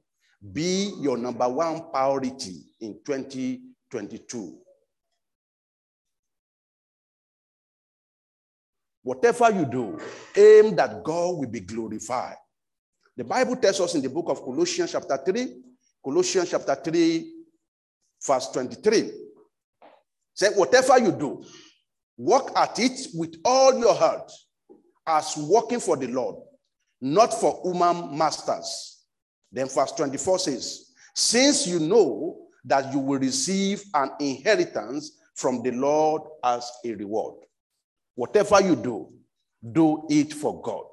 be 0.51 0.93
your 0.99 1.17
number 1.17 1.47
one 1.47 1.89
priority 1.91 2.63
in 2.81 2.99
2022. 3.05 4.57
Whatever 9.07 9.49
you 9.51 9.65
do, 9.65 9.97
aim 10.35 10.75
that 10.75 11.01
God 11.01 11.37
will 11.37 11.47
be 11.47 11.61
glorified. 11.61 12.35
The 13.15 13.23
Bible 13.23 13.55
tells 13.55 13.79
us 13.79 13.95
in 13.95 14.01
the 14.01 14.09
book 14.09 14.25
of 14.27 14.43
Colossians, 14.43 14.91
chapter 14.91 15.17
3, 15.25 15.61
Colossians 16.03 16.51
chapter 16.51 16.75
3, 16.75 17.33
verse 18.21 18.49
23. 18.49 19.11
Say, 20.33 20.49
whatever 20.49 20.99
you 20.99 21.13
do, 21.13 21.41
work 22.17 22.51
at 22.57 22.79
it 22.79 23.07
with 23.13 23.35
all 23.45 23.79
your 23.79 23.95
heart 23.95 24.29
as 25.07 25.37
working 25.37 25.79
for 25.79 25.95
the 25.95 26.07
Lord, 26.07 26.35
not 26.99 27.33
for 27.33 27.61
human 27.63 28.17
masters. 28.17 29.05
Then 29.53 29.69
verse 29.69 29.93
24 29.93 30.39
says, 30.39 30.91
since 31.15 31.65
you 31.65 31.79
know 31.79 32.39
that 32.65 32.91
you 32.91 32.99
will 32.99 33.19
receive 33.19 33.85
an 33.93 34.11
inheritance 34.19 35.17
from 35.33 35.63
the 35.63 35.71
Lord 35.71 36.23
as 36.43 36.69
a 36.83 36.93
reward. 36.93 37.46
Whatever 38.17 38.59
you 38.61 38.75
do, 38.75 39.13
do 39.71 40.07
it 40.09 40.33
for 40.33 40.59
God. 40.63 40.85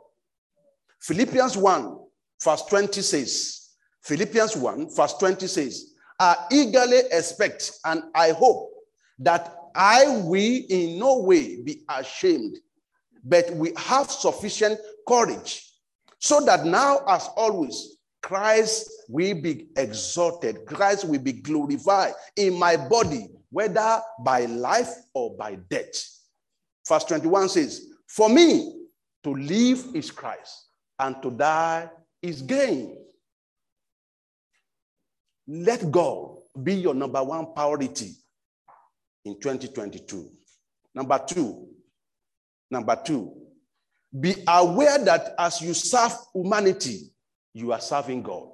Philippians 1.00 1.56
1, 1.56 1.98
verse 2.42 2.62
20 2.66 3.00
says, 3.00 3.70
Philippians 4.02 4.54
1, 4.58 4.94
verse 4.94 5.14
20 5.14 5.46
says, 5.46 5.94
I 6.20 6.36
eagerly 6.52 7.00
expect 7.10 7.72
and 7.86 8.02
I 8.14 8.32
hope 8.32 8.70
that 9.20 9.56
I 9.74 10.04
will 10.06 10.60
in 10.68 10.98
no 10.98 11.20
way 11.20 11.62
be 11.62 11.82
ashamed, 11.88 12.58
but 13.24 13.50
we 13.52 13.72
have 13.78 14.10
sufficient 14.10 14.78
courage 15.08 15.66
so 16.18 16.44
that 16.44 16.66
now, 16.66 16.98
as 17.08 17.30
always, 17.38 17.96
Christ 18.20 18.90
will 19.08 19.40
be 19.40 19.68
exalted, 19.78 20.66
Christ 20.66 21.06
will 21.06 21.20
be 21.20 21.32
glorified 21.32 22.12
in 22.36 22.58
my 22.58 22.76
body, 22.76 23.28
whether 23.48 24.02
by 24.22 24.44
life 24.44 24.92
or 25.14 25.34
by 25.38 25.54
death. 25.70 26.10
Verse 26.86 27.04
21 27.04 27.48
says, 27.48 27.86
For 28.06 28.28
me 28.28 28.86
to 29.22 29.30
live 29.34 29.84
is 29.94 30.10
Christ, 30.10 30.68
and 30.98 31.20
to 31.22 31.30
die 31.30 31.88
is 32.22 32.42
gain. 32.42 32.96
Let 35.46 35.90
God 35.90 36.36
be 36.62 36.74
your 36.74 36.94
number 36.94 37.22
one 37.22 37.52
priority 37.54 38.12
in 39.24 39.40
2022. 39.40 40.30
Number 40.94 41.20
two, 41.26 41.68
number 42.70 42.98
two, 43.04 43.32
be 44.18 44.34
aware 44.46 44.98
that 45.04 45.34
as 45.38 45.60
you 45.60 45.74
serve 45.74 46.12
humanity, 46.34 47.10
you 47.52 47.72
are 47.72 47.80
serving 47.80 48.22
God. 48.22 48.48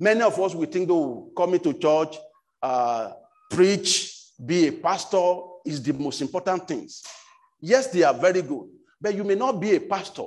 Many 0.00 0.22
of 0.22 0.38
us 0.40 0.54
we 0.54 0.66
think, 0.66 0.90
oh, 0.90 1.30
coming 1.36 1.60
to 1.60 1.72
church, 1.74 2.16
uh, 2.62 3.12
preach, 3.50 4.15
be 4.44 4.68
a 4.68 4.72
pastor, 4.72 5.40
is 5.64 5.82
the 5.82 5.92
most 5.92 6.20
important 6.20 6.68
things. 6.68 7.02
Yes, 7.60 7.88
they 7.88 8.02
are 8.02 8.14
very 8.14 8.42
good, 8.42 8.68
but 9.00 9.14
you 9.14 9.24
may 9.24 9.34
not 9.34 9.60
be 9.60 9.74
a 9.74 9.80
pastor 9.80 10.26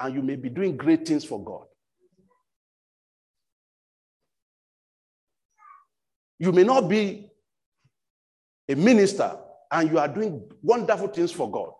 and 0.00 0.14
you 0.14 0.22
may 0.22 0.36
be 0.36 0.48
doing 0.48 0.76
great 0.76 1.06
things 1.06 1.24
for 1.24 1.42
God. 1.42 1.66
You 6.38 6.52
may 6.52 6.62
not 6.62 6.88
be 6.88 7.30
a 8.68 8.76
minister 8.76 9.36
and 9.70 9.90
you 9.90 9.98
are 9.98 10.08
doing 10.08 10.48
wonderful 10.62 11.08
things 11.08 11.32
for 11.32 11.50
God. 11.50 11.72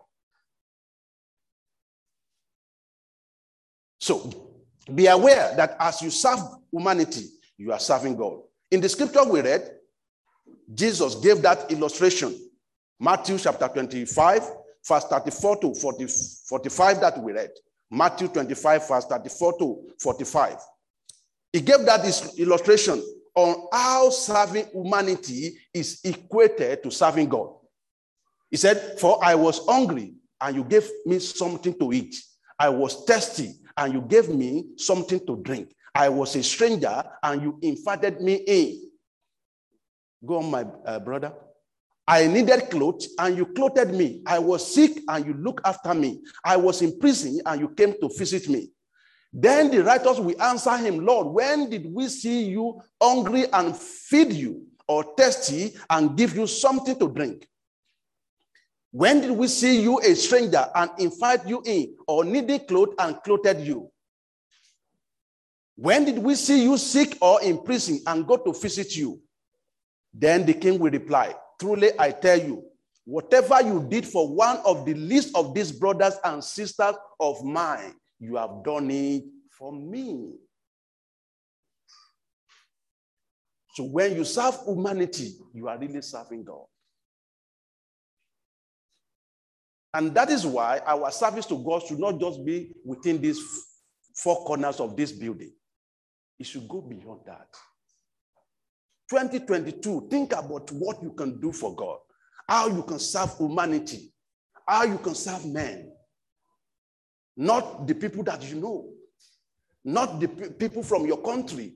So 3.99 4.31
be 4.93 5.07
aware 5.07 5.55
that 5.55 5.77
as 5.79 6.01
you 6.01 6.09
serve 6.09 6.39
humanity, 6.71 7.25
you 7.57 7.71
are 7.71 7.79
serving 7.79 8.17
God. 8.17 8.41
In 8.71 8.81
the 8.81 8.89
scripture 8.89 9.23
we 9.23 9.41
read, 9.41 9.78
Jesus 10.73 11.15
gave 11.15 11.41
that 11.41 11.71
illustration 11.71 12.35
Matthew 12.99 13.37
chapter 13.37 13.67
25, 13.67 14.43
verse 14.85 15.05
34 15.05 15.57
to 15.61 15.73
40, 15.73 16.07
45 16.49 16.99
that 16.99 17.17
we 17.23 17.31
read. 17.31 17.51
Matthew 17.89 18.27
25, 18.27 18.87
verse 18.87 19.05
34 19.05 19.57
to 19.59 19.77
45. 20.01 20.57
He 21.53 21.61
gave 21.61 21.85
that 21.85 22.05
illustration 22.37 23.01
on 23.35 23.67
how 23.71 24.09
serving 24.09 24.67
humanity 24.73 25.57
is 25.73 26.01
equated 26.03 26.83
to 26.83 26.91
serving 26.91 27.29
God. 27.29 27.51
He 28.51 28.57
said, 28.57 28.99
For 28.99 29.23
I 29.23 29.35
was 29.35 29.65
hungry, 29.65 30.15
and 30.41 30.55
you 30.55 30.63
gave 30.65 30.89
me 31.05 31.19
something 31.19 31.77
to 31.79 31.93
eat. 31.93 32.15
I 32.59 32.67
was 32.69 33.05
thirsty, 33.05 33.53
and 33.77 33.93
you 33.93 34.01
gave 34.01 34.27
me 34.29 34.65
something 34.75 35.25
to 35.25 35.37
drink. 35.37 35.73
I 35.95 36.09
was 36.09 36.35
a 36.35 36.43
stranger, 36.43 37.01
and 37.23 37.41
you 37.41 37.59
invited 37.61 38.19
me 38.21 38.35
in. 38.45 38.88
Go 40.25 40.37
on, 40.37 40.51
my 40.51 40.65
uh, 40.85 40.99
brother. 40.99 41.33
I 42.07 42.27
needed 42.27 42.69
clothes, 42.71 43.09
and 43.19 43.37
you 43.37 43.45
clothed 43.45 43.93
me. 43.93 44.21
I 44.25 44.39
was 44.39 44.73
sick, 44.73 44.99
and 45.07 45.25
you 45.25 45.33
looked 45.33 45.65
after 45.65 45.93
me. 45.93 46.21
I 46.43 46.57
was 46.57 46.81
in 46.81 46.99
prison, 46.99 47.39
and 47.45 47.61
you 47.61 47.69
came 47.69 47.93
to 48.01 48.09
visit 48.17 48.49
me. 48.49 48.71
Then 49.31 49.69
the 49.69 49.83
writers 49.83 50.19
will 50.19 50.41
answer 50.41 50.75
him, 50.75 51.05
Lord, 51.05 51.27
when 51.27 51.69
did 51.69 51.85
we 51.93 52.07
see 52.07 52.45
you 52.45 52.81
hungry 52.99 53.45
and 53.53 53.77
feed 53.77 54.33
you, 54.33 54.65
or 54.87 55.13
thirsty 55.15 55.75
and 55.89 56.17
give 56.17 56.35
you 56.35 56.47
something 56.47 56.97
to 56.97 57.07
drink? 57.09 57.47
When 58.91 59.21
did 59.21 59.31
we 59.31 59.47
see 59.47 59.81
you 59.81 59.99
a 59.99 60.15
stranger 60.15 60.65
and 60.73 60.89
invite 60.97 61.47
you 61.47 61.61
in, 61.63 61.95
or 62.07 62.25
needing 62.25 62.61
clothes 62.61 62.95
and 62.97 63.21
clothed 63.23 63.59
you? 63.59 63.91
When 65.75 66.05
did 66.05 66.17
we 66.17 66.33
see 66.33 66.63
you 66.63 66.75
sick 66.77 67.15
or 67.21 67.41
in 67.43 67.61
prison 67.61 68.01
and 68.07 68.25
go 68.25 68.35
to 68.35 68.51
visit 68.51 68.97
you? 68.97 69.21
Then 70.13 70.45
the 70.45 70.53
king 70.53 70.79
will 70.79 70.91
reply, 70.91 71.35
Truly 71.59 71.91
I 71.99 72.11
tell 72.11 72.39
you, 72.39 72.63
whatever 73.05 73.61
you 73.61 73.85
did 73.89 74.07
for 74.07 74.33
one 74.33 74.57
of 74.65 74.85
the 74.85 74.93
least 74.93 75.35
of 75.35 75.53
these 75.53 75.71
brothers 75.71 76.15
and 76.23 76.43
sisters 76.43 76.95
of 77.19 77.43
mine, 77.43 77.93
you 78.19 78.35
have 78.35 78.63
done 78.63 78.89
it 78.91 79.23
for 79.51 79.73
me. 79.73 80.33
So 83.75 83.83
when 83.83 84.15
you 84.15 84.25
serve 84.25 84.57
humanity, 84.65 85.33
you 85.53 85.67
are 85.67 85.77
really 85.77 86.01
serving 86.01 86.43
God. 86.43 86.65
And 89.93 90.13
that 90.13 90.29
is 90.29 90.45
why 90.45 90.81
our 90.85 91.11
service 91.11 91.45
to 91.47 91.57
God 91.57 91.83
should 91.87 91.99
not 91.99 92.19
just 92.19 92.45
be 92.45 92.71
within 92.85 93.19
these 93.21 93.39
four 94.15 94.43
corners 94.45 94.79
of 94.79 94.95
this 94.95 95.11
building. 95.11 95.51
It 96.37 96.45
should 96.45 96.67
go 96.67 96.81
beyond 96.81 97.21
that. 97.25 97.47
2022, 99.09 100.07
think 100.09 100.33
about 100.33 100.71
what 100.71 101.01
you 101.01 101.11
can 101.13 101.39
do 101.39 101.51
for 101.51 101.75
God, 101.75 101.97
how 102.47 102.67
you 102.67 102.83
can 102.83 102.99
serve 102.99 103.35
humanity, 103.37 104.13
how 104.67 104.83
you 104.83 104.99
can 104.99 105.15
serve 105.15 105.45
men. 105.45 105.91
Not 107.35 107.87
the 107.87 107.95
people 107.95 108.23
that 108.23 108.43
you 108.49 108.57
know, 108.59 108.89
not 109.83 110.19
the 110.19 110.27
people 110.27 110.83
from 110.83 111.05
your 111.07 111.21
country, 111.21 111.75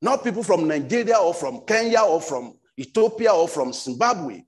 not 0.00 0.24
people 0.24 0.42
from 0.42 0.66
Nigeria 0.66 1.16
or 1.16 1.34
from 1.34 1.64
Kenya 1.66 2.00
or 2.00 2.20
from 2.20 2.58
Ethiopia 2.78 3.32
or 3.32 3.48
from 3.48 3.72
Zimbabwe. 3.72 4.42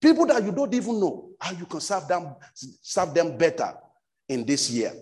People 0.00 0.26
that 0.26 0.42
you 0.42 0.52
don't 0.52 0.72
even 0.74 0.98
know 0.98 1.30
how 1.40 1.52
you 1.52 1.66
can 1.66 1.80
serve 1.80 2.06
them, 2.08 2.34
serve 2.54 3.14
them 3.14 3.36
better 3.36 3.72
in 4.28 4.44
this 4.44 4.70
year. 4.70 4.92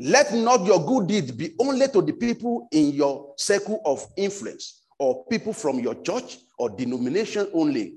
Let 0.00 0.34
not 0.34 0.64
your 0.64 0.84
good 0.84 1.06
deeds 1.06 1.30
be 1.30 1.54
only 1.60 1.86
to 1.88 2.02
the 2.02 2.12
people 2.12 2.68
in 2.72 2.92
your 2.92 3.34
circle 3.36 3.80
of 3.84 4.04
influence 4.16 4.82
or 4.98 5.24
people 5.26 5.52
from 5.52 5.78
your 5.78 5.94
church 6.02 6.38
or 6.58 6.70
denomination 6.70 7.48
only. 7.52 7.96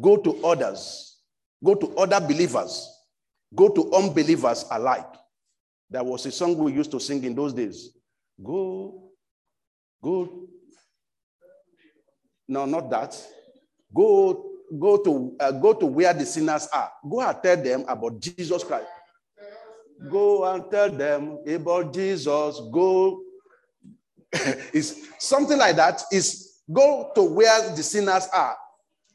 Go 0.00 0.16
to 0.16 0.44
others, 0.44 1.18
go 1.62 1.74
to 1.74 1.96
other 1.96 2.20
believers, 2.20 2.88
go 3.54 3.68
to 3.68 3.92
unbelievers 3.94 4.64
alike. 4.70 5.12
There 5.90 6.04
was 6.04 6.26
a 6.26 6.32
song 6.32 6.56
we 6.56 6.72
used 6.72 6.90
to 6.92 7.00
sing 7.00 7.22
in 7.24 7.34
those 7.34 7.52
days. 7.52 7.90
Go, 8.42 9.10
go. 10.02 10.46
No, 12.48 12.64
not 12.64 12.90
that. 12.90 13.20
Go, 13.94 14.50
go 14.78 14.96
to 14.98 15.36
uh, 15.38 15.52
go 15.52 15.72
to 15.72 15.86
where 15.86 16.12
the 16.12 16.26
sinners 16.26 16.68
are. 16.72 16.90
Go 17.08 17.20
and 17.20 17.42
tell 17.42 17.56
them 17.56 17.84
about 17.86 18.20
Jesus 18.20 18.64
Christ. 18.64 18.86
Go 20.10 20.44
and 20.52 20.70
tell 20.70 20.90
them 20.90 21.38
about 21.46 21.92
Jesus. 21.92 22.60
Go. 22.72 23.22
is 24.72 25.08
something 25.18 25.58
like 25.58 25.76
that. 25.76 26.02
Is 26.10 26.60
go 26.72 27.10
to 27.14 27.22
where 27.22 27.74
the 27.74 27.82
sinners 27.82 28.28
are 28.32 28.56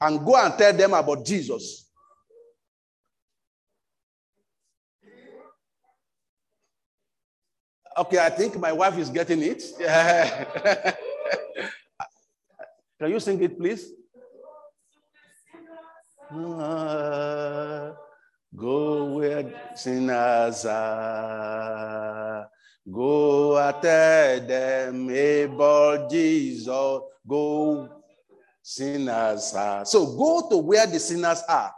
and 0.02 0.25
go 0.25 0.36
and 0.36 0.58
tell 0.58 0.73
them 0.73 0.93
about 0.93 1.25
Jesus. 1.25 1.86
Okay, 7.97 8.17
I 8.17 8.30
think 8.30 8.58
my 8.58 8.71
wife 8.71 8.97
is 8.97 9.10
getting 9.10 9.41
it. 9.43 9.62
Can 12.99 13.12
you 13.12 13.19
sing 13.19 13.41
it, 13.43 13.58
please? 13.58 13.91
Uh, 16.32 17.91
go 18.55 19.05
where 19.15 19.73
sinners 19.75 20.65
are. 20.65 22.49
Go 22.91 23.57
and 23.57 23.81
tell 23.81 24.39
them 24.41 25.09
about 25.09 26.09
Jesus. 26.09 26.99
Go 27.27 27.89
sinners 28.62 29.53
are. 29.55 29.85
So 29.85 30.05
go 30.17 30.49
to 30.49 30.57
where 30.57 30.88
the 30.88 30.99
sinners 30.99 31.41
are. 31.47 31.71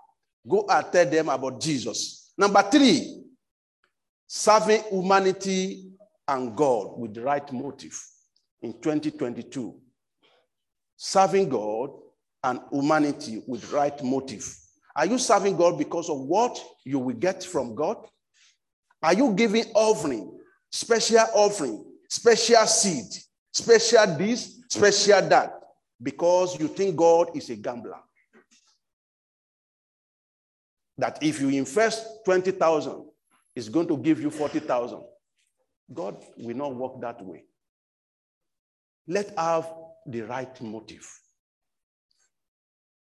Go 0.47 0.65
and 0.69 0.86
tell 0.91 1.05
them 1.05 1.29
about 1.29 1.62
Jesus. 1.62 2.34
Number 2.38 2.62
three, 2.63 3.23
serving 4.27 4.84
humanity 4.89 5.91
and 6.27 6.55
God 6.55 6.97
with 6.99 7.13
the 7.13 7.21
right 7.21 7.51
motive 7.51 7.97
in 8.62 8.73
2022. 8.73 9.75
Serving 10.95 11.49
God 11.49 11.91
and 12.43 12.60
humanity 12.71 13.43
with 13.47 13.71
right 13.71 14.01
motive. 14.03 14.61
Are 14.95 15.06
you 15.06 15.17
serving 15.17 15.58
God 15.58 15.77
because 15.77 16.10
of 16.10 16.19
what 16.19 16.60
you 16.86 16.99
will 16.99 17.15
get 17.15 17.43
from 17.43 17.75
God? 17.75 17.97
Are 19.01 19.13
you 19.13 19.34
giving 19.34 19.65
offering, 19.73 20.38
special 20.71 21.25
offering, 21.34 21.84
special 22.10 22.65
seed, 22.67 23.06
special 23.54 24.17
this, 24.17 24.61
special 24.70 25.22
that, 25.30 25.53
because 26.01 26.59
you 26.59 26.68
think 26.68 26.95
God 26.95 27.36
is 27.36 27.49
a 27.49 27.55
gambler? 27.55 27.97
That 30.97 31.18
if 31.22 31.41
you 31.41 31.49
invest 31.49 32.05
20,000, 32.26 33.05
it's 33.55 33.70
going 33.70 33.88
to 33.88 33.97
give 33.97 34.22
you 34.22 34.30
40,000. 34.30 35.01
God 35.93 36.18
will 36.38 36.55
not 36.55 36.76
work 36.76 37.01
that 37.01 37.24
way. 37.26 37.43
Let 39.07 39.38
have 39.38 39.72
the 40.05 40.22
right 40.22 40.61
motive. 40.61 41.07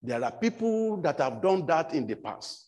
There 0.05 0.23
are 0.23 0.33
people 0.33 0.99
that 0.99 1.19
have 1.19 1.41
done 1.41 1.65
that 1.65 1.95
in 1.95 2.07
the 2.07 2.15
past. 2.15 2.67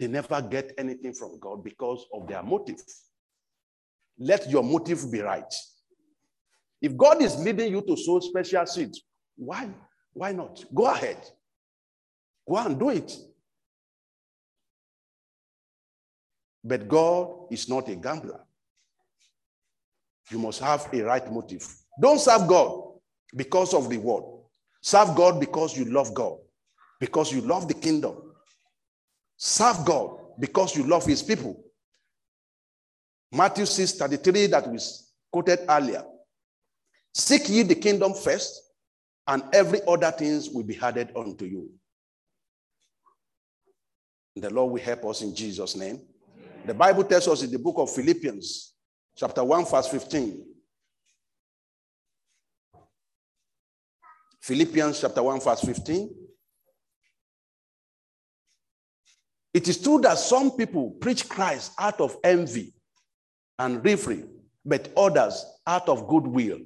They 0.00 0.08
never 0.08 0.42
get 0.42 0.72
anything 0.76 1.14
from 1.14 1.38
God 1.38 1.62
because 1.62 2.04
of 2.12 2.26
their 2.26 2.42
motive. 2.42 2.82
Let 4.18 4.50
your 4.50 4.64
motive 4.64 5.12
be 5.12 5.20
right. 5.20 5.54
If 6.82 6.96
God 6.96 7.22
is 7.22 7.36
leading 7.36 7.70
you 7.70 7.82
to 7.82 7.96
sow 7.96 8.18
special 8.18 8.66
seeds, 8.66 9.00
why? 9.36 9.68
Why 10.12 10.32
not? 10.32 10.64
Go 10.74 10.86
ahead. 10.86 11.18
Go 12.48 12.56
and 12.56 12.78
do 12.80 12.90
it. 12.90 13.16
But 16.64 16.88
God 16.88 17.46
is 17.52 17.68
not 17.68 17.88
a 17.88 17.94
gambler. 17.94 18.40
You 20.32 20.40
must 20.40 20.60
have 20.60 20.88
a 20.92 21.00
right 21.02 21.32
motive. 21.32 21.64
Don't 22.00 22.18
serve 22.18 22.48
God 22.48 22.94
because 23.36 23.72
of 23.72 23.88
the 23.88 23.98
word. 23.98 24.33
Serve 24.84 25.16
God 25.16 25.40
because 25.40 25.74
you 25.78 25.86
love 25.86 26.12
God, 26.12 26.36
because 27.00 27.32
you 27.32 27.40
love 27.40 27.68
the 27.68 27.72
kingdom. 27.72 28.16
Serve 29.38 29.82
God 29.86 30.18
because 30.38 30.76
you 30.76 30.86
love 30.86 31.06
his 31.06 31.22
people. 31.22 31.58
Matthew 33.32 33.64
6 33.64 33.92
33, 33.92 34.48
that 34.48 34.70
was 34.70 35.10
quoted 35.32 35.60
earlier. 35.70 36.04
Seek 37.14 37.48
ye 37.48 37.62
the 37.62 37.74
kingdom 37.74 38.12
first, 38.12 38.60
and 39.26 39.42
every 39.54 39.80
other 39.88 40.10
things 40.10 40.50
will 40.50 40.64
be 40.64 40.78
added 40.78 41.12
unto 41.16 41.46
you. 41.46 41.70
The 44.36 44.50
Lord 44.50 44.72
will 44.72 44.82
help 44.82 45.06
us 45.06 45.22
in 45.22 45.34
Jesus' 45.34 45.76
name. 45.76 46.02
The 46.66 46.74
Bible 46.74 47.04
tells 47.04 47.26
us 47.26 47.42
in 47.42 47.50
the 47.50 47.58
book 47.58 47.76
of 47.78 47.90
Philippians, 47.90 48.74
chapter 49.16 49.42
1, 49.42 49.64
verse 49.64 49.88
15. 49.88 50.53
Philippians 54.44 55.00
chapter 55.00 55.22
1, 55.22 55.40
verse 55.40 55.62
15. 55.62 56.14
It 59.54 59.68
is 59.68 59.80
true 59.80 60.02
that 60.02 60.18
some 60.18 60.50
people 60.50 60.90
preach 61.00 61.26
Christ 61.26 61.72
out 61.78 61.98
of 61.98 62.18
envy 62.22 62.74
and 63.58 63.82
referee, 63.82 64.24
but 64.62 64.90
others 64.98 65.46
out 65.66 65.88
of 65.88 66.06
goodwill. 66.06 66.58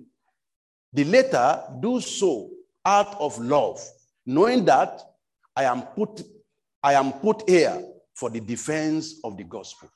The 0.93 1.05
latter 1.05 1.63
do 1.79 2.01
so 2.01 2.51
out 2.85 3.15
of 3.21 3.39
love, 3.39 3.81
knowing 4.27 4.65
that 4.65 5.01
I 5.55 5.63
am 5.63 5.83
put, 5.83 6.23
I 6.83 6.95
am 6.95 7.13
put 7.13 7.49
here 7.49 7.81
for 8.13 8.29
the 8.29 8.41
defense 8.41 9.21
of 9.23 9.37
the 9.37 9.45
gospel. 9.45 9.89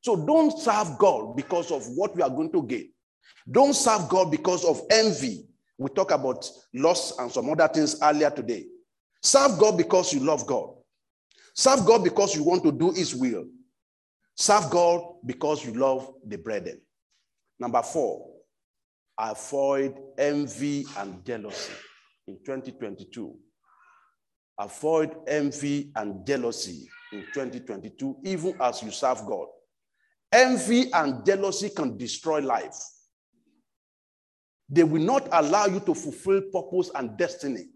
So 0.00 0.16
don't 0.24 0.58
serve 0.58 0.96
God 0.96 1.36
because 1.36 1.70
of 1.70 1.86
what 1.88 2.16
we 2.16 2.22
are 2.22 2.30
going 2.30 2.52
to 2.52 2.62
get. 2.62 2.86
Don't 3.50 3.74
serve 3.74 4.08
God 4.08 4.30
because 4.30 4.64
of 4.64 4.80
envy 4.90 5.44
We 5.78 5.90
talked 5.90 6.12
about 6.12 6.48
loss 6.74 7.18
and 7.18 7.30
some 7.30 7.50
other 7.50 7.68
things 7.68 8.00
earlier 8.02 8.30
today. 8.30 8.64
Serve 9.22 9.58
God 9.58 9.76
because 9.76 10.12
you 10.12 10.20
love 10.20 10.46
God. 10.46 10.70
Serve 11.54 11.84
God 11.86 12.04
because 12.04 12.34
you 12.34 12.42
want 12.42 12.62
to 12.64 12.72
do 12.72 12.92
His 12.92 13.14
will. 13.14 13.44
Serve 14.34 14.70
God 14.70 15.02
because 15.24 15.64
you 15.64 15.74
love 15.74 16.12
the 16.26 16.36
brethren. 16.36 16.80
Number 17.58 17.82
four, 17.82 18.28
avoid 19.18 19.98
envy 20.18 20.84
and 20.98 21.24
jealousy 21.24 21.72
in 22.26 22.38
2022. 22.44 23.34
Avoid 24.58 25.16
envy 25.26 25.90
and 25.96 26.26
jealousy 26.26 26.88
in 27.12 27.20
2022, 27.32 28.18
even 28.24 28.54
as 28.60 28.82
you 28.82 28.90
serve 28.90 29.24
God. 29.26 29.46
Envy 30.32 30.92
and 30.92 31.24
jealousy 31.24 31.70
can 31.70 31.96
destroy 31.96 32.40
life. 32.40 32.76
They 34.68 34.84
will 34.84 35.02
not 35.02 35.28
allow 35.32 35.66
you 35.66 35.80
to 35.80 35.94
fulfill 35.94 36.42
purpose 36.52 36.90
and 36.94 37.16
destiny. 37.16 37.66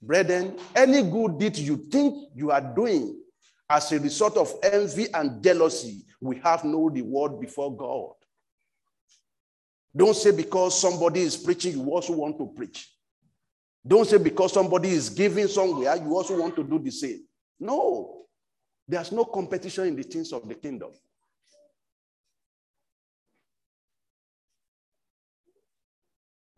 Brethren, 0.00 0.56
any 0.74 1.02
good 1.02 1.38
deed 1.38 1.58
you 1.58 1.76
think 1.76 2.28
you 2.34 2.50
are 2.50 2.60
doing 2.60 3.20
as 3.68 3.92
a 3.92 3.98
result 3.98 4.36
of 4.36 4.52
envy 4.62 5.12
and 5.12 5.42
jealousy, 5.42 6.04
we 6.20 6.36
have 6.38 6.64
no 6.64 6.88
reward 6.88 7.40
before 7.40 7.76
God. 7.76 8.14
Don't 9.94 10.16
say 10.16 10.30
because 10.30 10.80
somebody 10.80 11.20
is 11.20 11.36
preaching, 11.36 11.72
you 11.72 11.90
also 11.90 12.14
want 12.14 12.38
to 12.38 12.46
preach. 12.46 12.88
Don't 13.86 14.06
say 14.06 14.18
because 14.18 14.52
somebody 14.52 14.90
is 14.90 15.10
giving 15.10 15.48
somewhere, 15.48 15.96
you 15.96 16.16
also 16.16 16.38
want 16.38 16.54
to 16.56 16.64
do 16.64 16.78
the 16.78 16.90
same. 16.90 17.24
No, 17.58 18.26
there's 18.86 19.12
no 19.12 19.24
competition 19.24 19.88
in 19.88 19.96
the 19.96 20.02
things 20.02 20.32
of 20.32 20.48
the 20.48 20.54
kingdom. 20.54 20.90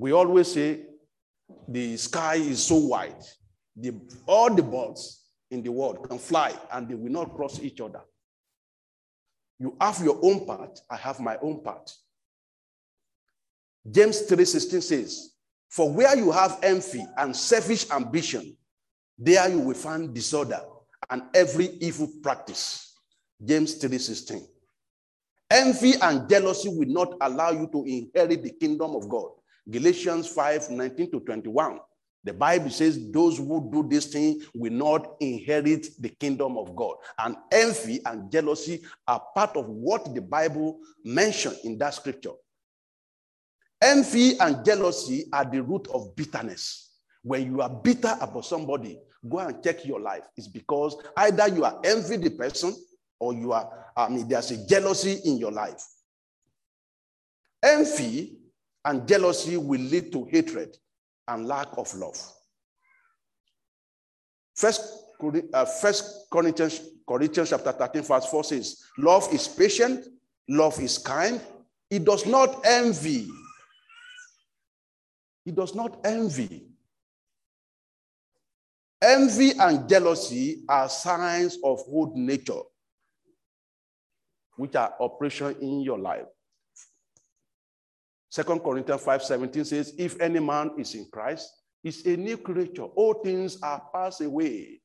We 0.01 0.13
always 0.13 0.51
say 0.51 0.81
the 1.69 1.95
sky 1.99 2.37
is 2.37 2.65
so 2.65 2.77
wide, 2.77 3.23
the, 3.77 3.93
all 4.27 4.49
the 4.49 4.63
birds 4.63 5.27
in 5.51 5.63
the 5.63 5.71
world 5.71 6.09
can 6.09 6.19
fly 6.19 6.55
and 6.73 6.89
they 6.89 6.95
will 6.95 7.13
not 7.13 7.37
cross 7.37 7.61
each 7.61 7.83
other. 7.83 8.01
You 9.59 9.77
have 9.79 10.03
your 10.03 10.19
own 10.23 10.47
part, 10.47 10.81
I 10.89 10.97
have 10.97 11.21
my 11.21 11.37
own 11.43 11.63
part. 11.63 11.93
James 13.91 14.23
3:16 14.23 14.83
says, 14.83 15.33
For 15.69 15.93
where 15.93 16.17
you 16.17 16.33
have 16.33 16.61
envy 16.63 17.05
and 17.19 17.37
selfish 17.37 17.91
ambition, 17.91 18.57
there 19.19 19.51
you 19.51 19.59
will 19.59 19.75
find 19.75 20.15
disorder 20.15 20.63
and 21.11 21.25
every 21.35 21.67
evil 21.79 22.09
practice. 22.23 22.95
James 23.45 23.75
3:16. 23.79 24.49
Envy 25.51 25.93
and 26.01 26.27
jealousy 26.27 26.71
will 26.71 26.89
not 26.89 27.13
allow 27.21 27.51
you 27.51 27.69
to 27.71 27.85
inherit 27.85 28.43
the 28.43 28.53
kingdom 28.53 28.97
of 28.97 29.07
God. 29.07 29.33
Galatians 29.69 30.29
5 30.29 30.71
19 30.71 31.11
to 31.13 31.21
21. 31.21 31.79
The 32.23 32.35
Bible 32.35 32.71
says 32.71 33.11
those 33.11 33.39
who 33.39 33.71
do 33.73 33.89
this 33.89 34.07
thing 34.07 34.43
will 34.55 34.73
not 34.73 35.17
inherit 35.21 35.87
the 35.99 36.11
kingdom 36.11 36.59
of 36.59 36.77
God. 36.77 36.97
And 37.19 37.37
envy 37.51 38.01
and 38.05 38.31
jealousy 38.31 38.83
are 39.09 39.23
part 39.35 39.57
of 39.57 39.69
what 39.69 40.15
the 40.15 40.21
Bible 40.21 40.81
mentioned 41.03 41.57
in 41.65 41.79
that 41.79 41.95
scripture. 41.95 42.33
Envy 43.81 44.39
and 44.39 44.63
jealousy 44.65 45.27
are 45.33 45.47
the 45.47 45.63
root 45.63 45.89
of 45.95 46.15
bitterness. 46.15 46.91
When 47.23 47.47
you 47.47 47.63
are 47.63 47.71
bitter 47.71 48.15
about 48.21 48.45
somebody, 48.45 48.99
go 49.27 49.39
and 49.39 49.63
check 49.65 49.87
your 49.87 50.01
life. 50.01 50.23
It's 50.37 50.49
because 50.49 50.97
either 51.17 51.49
you 51.49 51.65
are 51.65 51.81
envy 51.85 52.17
the 52.17 52.31
person 52.31 52.75
or 53.19 53.33
you 53.33 53.53
are, 53.53 53.87
I 53.97 54.09
mean, 54.11 54.29
there's 54.29 54.51
a 54.51 54.67
jealousy 54.67 55.21
in 55.25 55.39
your 55.39 55.53
life. 55.53 55.83
Envy 57.63 58.40
and 58.85 59.07
jealousy 59.07 59.57
will 59.57 59.81
lead 59.81 60.13
to 60.13 60.25
hatred 60.27 60.77
and 61.29 61.47
lack 61.47 61.69
of 61.77 61.93
love. 61.95 62.17
First, 64.57 64.83
uh, 65.53 65.65
First 65.65 66.27
Corinthians, 66.31 66.81
Corinthians 67.07 67.51
chapter 67.51 67.73
13, 67.73 68.03
verse 68.03 68.27
4 68.27 68.45
says, 68.45 68.83
Love 68.99 69.29
is 69.33 69.49
patient, 69.49 70.07
love 70.49 70.79
is 70.81 70.99
kind, 70.99 71.41
it 71.91 72.05
does 72.05 72.27
not 72.27 72.65
envy. 72.65 73.29
It 75.45 75.55
does 75.55 75.75
not 75.75 75.99
envy. 76.05 76.67
Envy 79.03 79.53
and 79.59 79.89
jealousy 79.89 80.63
are 80.69 80.89
signs 80.89 81.57
of 81.65 81.81
old 81.89 82.17
nature, 82.17 82.61
which 84.57 84.77
are 84.77 84.95
operation 85.01 85.57
in 85.61 85.81
your 85.81 85.99
life. 85.99 86.27
Second 88.31 88.61
Corinthians 88.61 89.03
5 89.03 89.23
17 89.25 89.65
says, 89.65 89.95
If 89.99 90.21
any 90.21 90.39
man 90.39 90.71
is 90.79 90.95
in 90.95 91.07
Christ, 91.13 91.51
is 91.83 92.07
a 92.07 92.17
new 92.17 92.37
creature. 92.37 92.85
All 92.85 93.15
things 93.15 93.61
are 93.63 93.83
passed 93.93 94.21
away. 94.21 94.81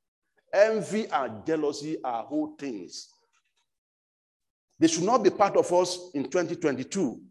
Envy 0.52 1.06
and 1.08 1.46
jealousy 1.46 1.98
are 2.04 2.26
old 2.30 2.58
things. 2.58 3.10
They 4.80 4.88
should 4.88 5.04
not 5.04 5.24
be 5.24 5.30
part 5.30 5.56
of 5.58 5.72
us 5.72 6.12
in 6.16 6.24
2022. 6.24 7.22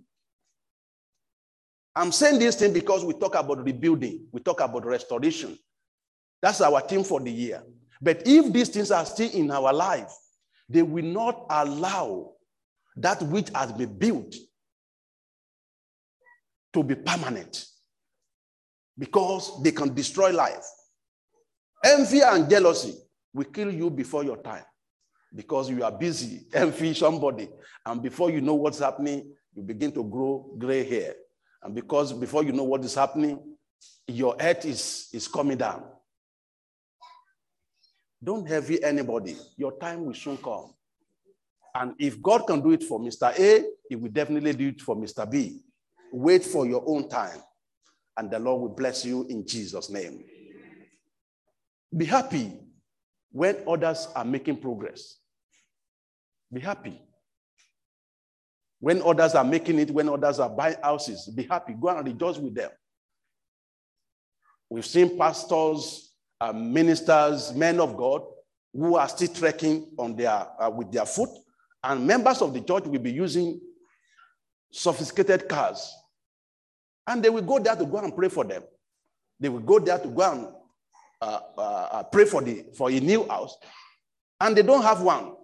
I'm 1.97 2.13
saying 2.13 2.39
this 2.39 2.57
thing 2.57 2.73
because 2.73 3.05
we 3.05 3.15
talk 3.15 3.35
about 3.35 3.65
rebuilding, 3.65 4.27
we 4.33 4.41
talk 4.41 4.61
about 4.61 4.85
restoration. 4.85 5.59
That's 6.41 6.61
our 6.61 6.81
theme 6.81 7.05
for 7.05 7.21
the 7.21 7.31
year. 7.31 7.63
But 8.01 8.23
if 8.27 8.53
these 8.53 8.69
things 8.69 8.91
are 8.91 9.05
still 9.07 9.31
in 9.31 9.51
our 9.51 9.73
life, 9.73 10.13
they 10.69 10.83
will 10.83 11.05
not 11.05 11.47
allow 11.51 12.33
that 12.97 13.23
which 13.23 13.49
has 13.55 13.73
been 13.73 13.97
built 13.97 14.35
to 16.75 16.83
be 16.83 16.95
permanent 16.97 17.65
because 18.99 19.63
they 19.63 19.73
can 19.73 19.95
destroy 19.95 20.33
life. 20.33 20.65
Envy 21.85 22.21
and 22.21 22.49
jealousy 22.49 22.95
will 23.33 23.45
kill 23.45 23.73
you 23.73 23.91
before 23.91 24.25
your 24.25 24.37
time 24.39 24.65
because 25.35 25.69
you 25.69 25.83
are 25.85 25.93
busy 25.93 26.47
envy 26.55 26.95
somebody. 26.95 27.49
And 27.85 28.03
before 28.03 28.31
you 28.31 28.41
know 28.41 28.55
what's 28.55 28.79
happening, 28.79 29.33
you 29.55 29.63
begin 29.63 29.93
to 29.93 30.05
grow 30.05 30.55
gray 30.59 30.85
hair. 30.85 31.15
And 31.63 31.75
because 31.75 32.13
before 32.13 32.45
you 32.45 32.53
know 32.53 32.65
what 32.65 32.85
is 32.85 32.95
happening, 32.95 33.39
your 34.07 34.37
head 34.39 34.65
is, 34.65 35.09
is 35.13 35.27
coming 35.29 35.57
down. 35.57 35.85
Don't 38.23 38.51
envy 38.51 38.83
anybody. 38.83 39.37
Your 39.57 39.79
time 39.79 40.05
will 40.05 40.15
soon 40.15 40.37
come. 40.39 40.75
And 41.75 41.95
if 41.99 42.23
God 42.23 42.47
can 42.47 42.61
do 42.61 42.73
it 42.73 42.85
for 42.85 43.01
Mr. 43.01 43.37
A, 43.39 43.65
he 43.89 43.97
will 43.97 44.11
definitely 44.11 44.53
do 44.53 44.69
it 44.69 44.81
for 44.81 44.97
Mr. 44.97 45.29
B. 45.31 45.64
Wait 46.17 46.45
for 46.45 46.65
your 46.65 46.85
own 46.87 47.09
time, 47.09 47.41
and 48.17 48.31
the 48.31 48.39
Lord 48.39 48.61
will 48.61 48.77
bless 48.77 49.05
you 49.05 49.27
in 49.29 49.45
Jesus' 49.45 49.91
name. 49.91 50.23
Be 51.97 52.05
happy 52.05 52.53
when 53.33 53.57
others 53.67 54.07
are 54.15 54.25
making 54.25 54.59
progress. 54.59 55.19
Be 56.53 56.61
happy. 56.61 57.03
When 58.79 59.03
others 59.03 59.35
are 59.35 59.43
making 59.43 59.81
it, 59.81 59.91
when 59.91 60.09
others 60.09 60.39
are 60.39 60.49
buying 60.49 60.77
houses, 60.85 61.29
be 61.35 61.43
happy. 61.43 61.73
Go 61.73 61.89
and 61.89 62.07
rejoice 62.07 62.39
with 62.39 62.55
them. 62.55 62.71
We've 64.71 64.87
seen 64.87 65.19
pastors, 65.19 66.13
uh, 66.41 66.53
ministers, 66.53 67.53
men 67.55 67.81
of 67.81 67.97
God 67.97 68.23
who 68.73 68.95
are 68.95 69.09
still 69.09 69.35
trekking 69.35 69.91
on 69.99 70.15
their, 70.15 70.47
uh, 70.61 70.71
with 70.71 70.93
their 70.93 71.07
foot, 71.07 71.31
and 71.83 72.07
members 72.07 72.41
of 72.41 72.55
the 72.55 72.61
church 72.61 72.85
will 72.85 73.01
be 73.01 73.11
using 73.11 73.61
sophisticated 74.71 75.49
cars 75.49 75.93
and 77.07 77.23
they 77.23 77.31
will 77.31 77.43
go 77.43 77.59
there 77.59 77.77
to 77.77 77.85
go 77.85 77.99
and 77.99 78.15
pray 78.15 78.29
for 78.29 78.45
them. 78.45 78.63
They 79.39 79.49
will 79.49 79.61
go 79.61 79.79
there 79.79 79.99
to 79.99 80.09
go 80.09 80.33
and 80.33 80.49
uh, 81.21 81.41
uh, 81.57 81.89
uh, 81.93 82.03
pray 82.05 82.25
for, 82.25 82.43
the, 82.43 82.67
for 82.77 82.91
a 82.91 83.01
new 83.01 83.27
house. 83.29 83.57
And 84.41 84.57
they 84.57 84.63
don't 84.63 84.83
have 84.83 85.03
one. 85.03 85.35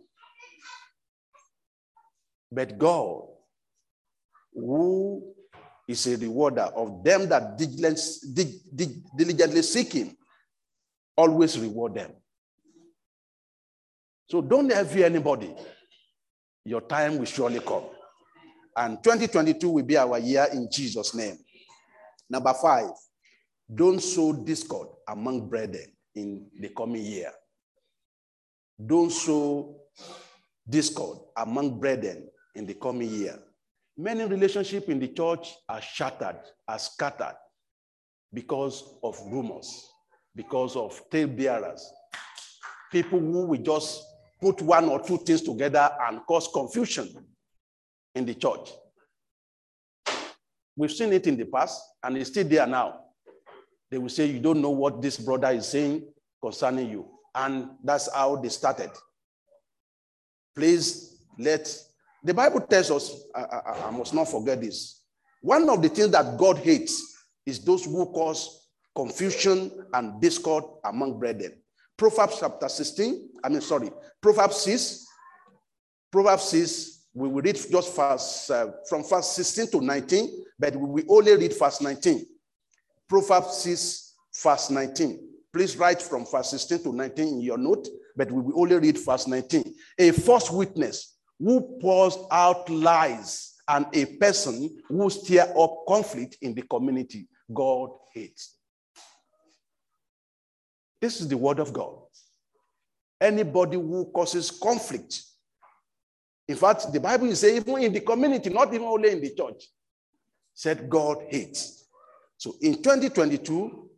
But 2.52 2.76
God, 2.78 3.22
who 4.54 5.34
is 5.86 6.06
a 6.06 6.16
rewarder 6.16 6.62
of 6.62 7.04
them 7.04 7.28
that 7.28 7.56
diligently 9.16 9.62
seek 9.62 9.92
Him, 9.92 10.16
always 11.16 11.58
reward 11.58 11.94
them. 11.94 12.12
So 14.28 14.40
don't 14.40 14.70
envy 14.70 15.04
anybody. 15.04 15.54
Your 16.64 16.80
time 16.82 17.18
will 17.18 17.24
surely 17.24 17.60
come. 17.60 17.84
And 18.76 19.02
2022 19.02 19.68
will 19.68 19.82
be 19.82 19.96
our 19.96 20.18
year 20.18 20.46
in 20.52 20.68
Jesus' 20.70 21.14
name. 21.14 21.38
Number 22.30 22.54
five, 22.54 22.90
don't 23.72 24.00
sow 24.00 24.32
discord 24.32 24.88
among 25.08 25.48
brethren 25.48 25.92
in 26.14 26.46
the 26.60 26.68
coming 26.68 27.04
year. 27.04 27.32
Don't 28.84 29.10
sow 29.10 29.76
discord 30.68 31.18
among 31.36 31.80
brethren 31.80 32.28
in 32.54 32.66
the 32.66 32.74
coming 32.74 33.10
year. 33.10 33.36
Many 33.96 34.24
relationships 34.24 34.88
in 34.88 35.00
the 35.00 35.08
church 35.08 35.54
are 35.68 35.82
shattered, 35.82 36.38
are 36.68 36.78
scattered 36.78 37.36
because 38.32 38.94
of 39.02 39.20
rumors, 39.26 39.90
because 40.34 40.76
of 40.76 41.02
tale 41.10 41.26
bearers. 41.26 41.92
People 42.92 43.18
who 43.18 43.46
will 43.46 43.60
just 43.60 44.04
put 44.40 44.62
one 44.62 44.88
or 44.88 45.02
two 45.04 45.18
things 45.18 45.42
together 45.42 45.90
and 46.02 46.20
cause 46.26 46.48
confusion 46.52 47.08
in 48.14 48.24
the 48.24 48.34
church. 48.34 48.70
We've 50.76 50.92
seen 50.92 51.12
it 51.12 51.26
in 51.26 51.36
the 51.36 51.44
past, 51.44 51.82
and 52.02 52.16
it's 52.16 52.30
still 52.30 52.46
there 52.46 52.66
now. 52.66 53.00
They 53.90 53.98
will 53.98 54.08
say, 54.08 54.26
You 54.26 54.38
don't 54.38 54.62
know 54.62 54.70
what 54.70 55.02
this 55.02 55.16
brother 55.18 55.50
is 55.50 55.68
saying 55.68 56.04
concerning 56.42 56.90
you. 56.90 57.06
And 57.34 57.70
that's 57.84 58.12
how 58.12 58.36
they 58.36 58.48
started. 58.48 58.90
Please 60.54 61.18
let 61.38 61.76
the 62.22 62.34
Bible 62.34 62.60
tells 62.60 62.90
us, 62.90 63.24
I, 63.34 63.40
I, 63.40 63.88
I 63.88 63.90
must 63.90 64.12
not 64.12 64.28
forget 64.28 64.60
this. 64.60 65.02
One 65.40 65.68
of 65.70 65.80
the 65.80 65.88
things 65.88 66.10
that 66.10 66.36
God 66.36 66.58
hates 66.58 67.02
is 67.46 67.64
those 67.64 67.84
who 67.84 68.04
cause 68.12 68.68
confusion 68.94 69.70
and 69.94 70.20
discord 70.20 70.64
among 70.84 71.18
brethren. 71.18 71.54
Proverbs 71.96 72.36
chapter 72.40 72.68
16, 72.68 73.30
I 73.44 73.48
mean, 73.48 73.60
sorry, 73.60 73.90
Proverbs 74.20 74.56
6, 74.56 75.06
Proverbs 76.10 76.44
6, 76.44 76.99
we 77.14 77.28
will 77.28 77.42
read 77.42 77.56
just 77.56 77.96
verse, 77.96 78.50
uh, 78.50 78.70
from 78.88 79.02
verse 79.02 79.32
16 79.32 79.70
to 79.72 79.80
19, 79.80 80.44
but 80.58 80.76
we 80.76 81.02
will 81.02 81.16
only 81.18 81.36
read 81.36 81.58
verse 81.58 81.80
19. 81.80 82.24
Proverbs 83.08 83.58
6, 83.58 84.14
verse 84.42 84.70
19. 84.70 85.28
Please 85.52 85.76
write 85.76 86.00
from 86.00 86.24
verse 86.24 86.50
16 86.50 86.84
to 86.84 86.92
19 86.92 87.26
in 87.26 87.40
your 87.40 87.58
note, 87.58 87.88
but 88.16 88.30
we 88.30 88.40
will 88.40 88.60
only 88.60 88.76
read 88.76 88.98
verse 89.04 89.26
19. 89.26 89.74
A 89.98 90.12
false 90.12 90.50
witness 90.50 91.16
who 91.38 91.78
pours 91.80 92.16
out 92.30 92.68
lies 92.70 93.54
and 93.66 93.86
a 93.92 94.04
person 94.16 94.78
who 94.88 95.10
stir 95.10 95.52
up 95.58 95.84
conflict 95.88 96.36
in 96.42 96.54
the 96.54 96.62
community, 96.62 97.26
God 97.52 97.90
hates. 98.14 98.56
This 101.00 101.20
is 101.20 101.28
the 101.28 101.36
word 101.36 101.58
of 101.58 101.72
God. 101.72 101.98
Anybody 103.20 103.76
who 103.76 104.10
causes 104.14 104.50
conflict. 104.50 105.22
In 106.50 106.56
fact, 106.56 106.92
the 106.92 106.98
Bible 106.98 107.28
is 107.28 107.38
saying 107.38 107.58
even 107.58 107.80
in 107.80 107.92
the 107.92 108.00
community, 108.00 108.50
not 108.50 108.74
even 108.74 108.88
only 108.88 109.12
in 109.12 109.20
the 109.20 109.32
church, 109.32 109.68
said 110.52 110.90
God 110.90 111.18
hates. 111.28 111.86
So 112.38 112.56
in 112.60 112.74
2022, 112.74 113.88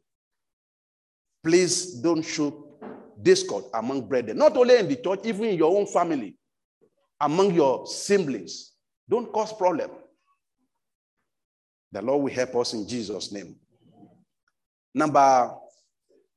please 1.42 1.94
don't 1.94 2.22
show 2.22 2.76
discord 3.22 3.64
among 3.72 4.06
brethren, 4.06 4.36
not 4.36 4.54
only 4.54 4.76
in 4.76 4.86
the 4.86 4.96
church, 4.96 5.20
even 5.24 5.44
in 5.46 5.56
your 5.56 5.74
own 5.74 5.86
family, 5.86 6.36
among 7.18 7.54
your 7.54 7.86
siblings. 7.86 8.72
Don't 9.08 9.32
cause 9.32 9.54
problem. 9.54 9.90
The 11.90 12.02
Lord 12.02 12.24
will 12.24 12.34
help 12.34 12.54
us 12.56 12.74
in 12.74 12.86
Jesus' 12.86 13.32
name. 13.32 13.56
Number, 14.94 15.54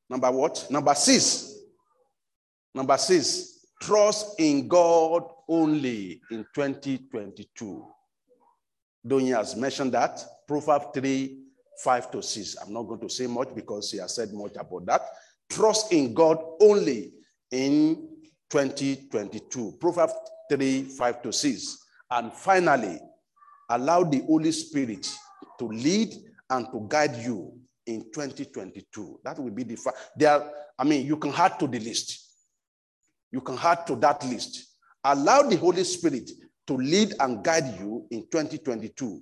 number 0.10 0.32
what? 0.32 0.66
Number 0.70 0.96
six. 0.96 1.56
Number 2.74 2.96
six, 2.98 3.66
trust 3.82 4.40
in 4.40 4.70
God 4.70 5.35
only 5.48 6.22
in 6.32 6.46
2022. 6.54 7.86
Donya 9.06 9.38
has 9.38 9.56
mentioned 9.56 9.94
that. 9.94 10.24
Proverbs 10.48 10.88
3, 10.94 11.38
5 11.84 12.12
to 12.12 12.22
6. 12.22 12.56
I'm 12.62 12.74
not 12.74 12.84
going 12.84 13.02
to 13.02 13.10
say 13.10 13.28
much 13.28 13.50
because 13.54 13.92
he 13.92 14.00
has 14.00 14.16
said 14.16 14.34
much 14.34 14.54
about 14.58 14.86
that. 14.86 15.02
Trust 15.50 15.92
in 15.94 16.14
God 16.14 16.40
only 16.60 17.14
in 17.52 18.10
2022. 18.50 19.78
Proverbs 19.80 20.14
3, 20.52 20.84
5 20.84 21.22
to 21.22 21.34
6. 21.34 21.78
And 22.12 22.34
finally, 22.34 23.00
allow 23.70 24.04
the 24.04 24.22
Holy 24.22 24.52
Spirit 24.52 25.08
to 25.60 25.66
lead 25.66 26.14
and 26.50 26.68
to 26.72 26.86
guide 26.88 27.16
you 27.18 27.54
in 27.86 28.04
2022. 28.14 29.20
That 29.24 29.40
will 29.40 29.52
be 29.52 29.64
the 29.64 29.76
fact. 29.76 29.98
There, 30.16 30.52
I 30.78 30.84
mean, 30.84 31.06
you 31.06 31.18
can 31.18 31.34
add 31.34 31.60
to 31.60 31.68
the 31.68 31.80
list. 31.80 32.22
You 33.32 33.42
can 33.42 33.58
add 33.62 33.86
to 33.88 33.96
that 33.98 34.24
list. 34.26 34.75
Allow 35.08 35.44
the 35.44 35.56
Holy 35.58 35.84
Spirit 35.84 36.32
to 36.66 36.74
lead 36.74 37.14
and 37.20 37.44
guide 37.44 37.80
you 37.80 38.08
in 38.10 38.22
2022. 38.22 39.22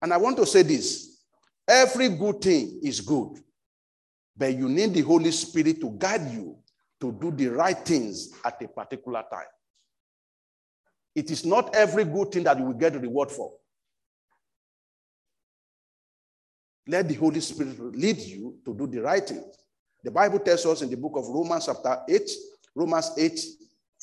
And 0.00 0.12
I 0.12 0.16
want 0.16 0.38
to 0.38 0.46
say 0.46 0.62
this 0.62 1.20
every 1.68 2.08
good 2.08 2.40
thing 2.40 2.80
is 2.82 3.02
good, 3.02 3.38
but 4.34 4.54
you 4.54 4.70
need 4.70 4.94
the 4.94 5.02
Holy 5.02 5.32
Spirit 5.32 5.82
to 5.82 5.90
guide 5.98 6.32
you 6.32 6.56
to 7.00 7.12
do 7.12 7.30
the 7.30 7.48
right 7.48 7.76
things 7.76 8.32
at 8.42 8.62
a 8.62 8.68
particular 8.68 9.22
time. 9.30 9.44
It 11.14 11.30
is 11.30 11.44
not 11.44 11.74
every 11.74 12.04
good 12.04 12.32
thing 12.32 12.44
that 12.44 12.58
you 12.58 12.64
will 12.64 12.72
get 12.72 12.98
reward 12.98 13.30
for. 13.30 13.52
Let 16.88 17.06
the 17.06 17.14
Holy 17.14 17.40
Spirit 17.40 17.78
lead 17.94 18.18
you 18.18 18.56
to 18.64 18.72
do 18.72 18.86
the 18.86 19.02
right 19.02 19.26
things. 19.26 19.44
The 20.02 20.10
Bible 20.10 20.38
tells 20.38 20.64
us 20.64 20.80
in 20.80 20.88
the 20.88 20.96
book 20.96 21.16
of 21.16 21.26
Romans, 21.26 21.66
chapter 21.66 21.98
8, 22.08 22.30
Romans 22.74 23.10
8, 23.18 23.40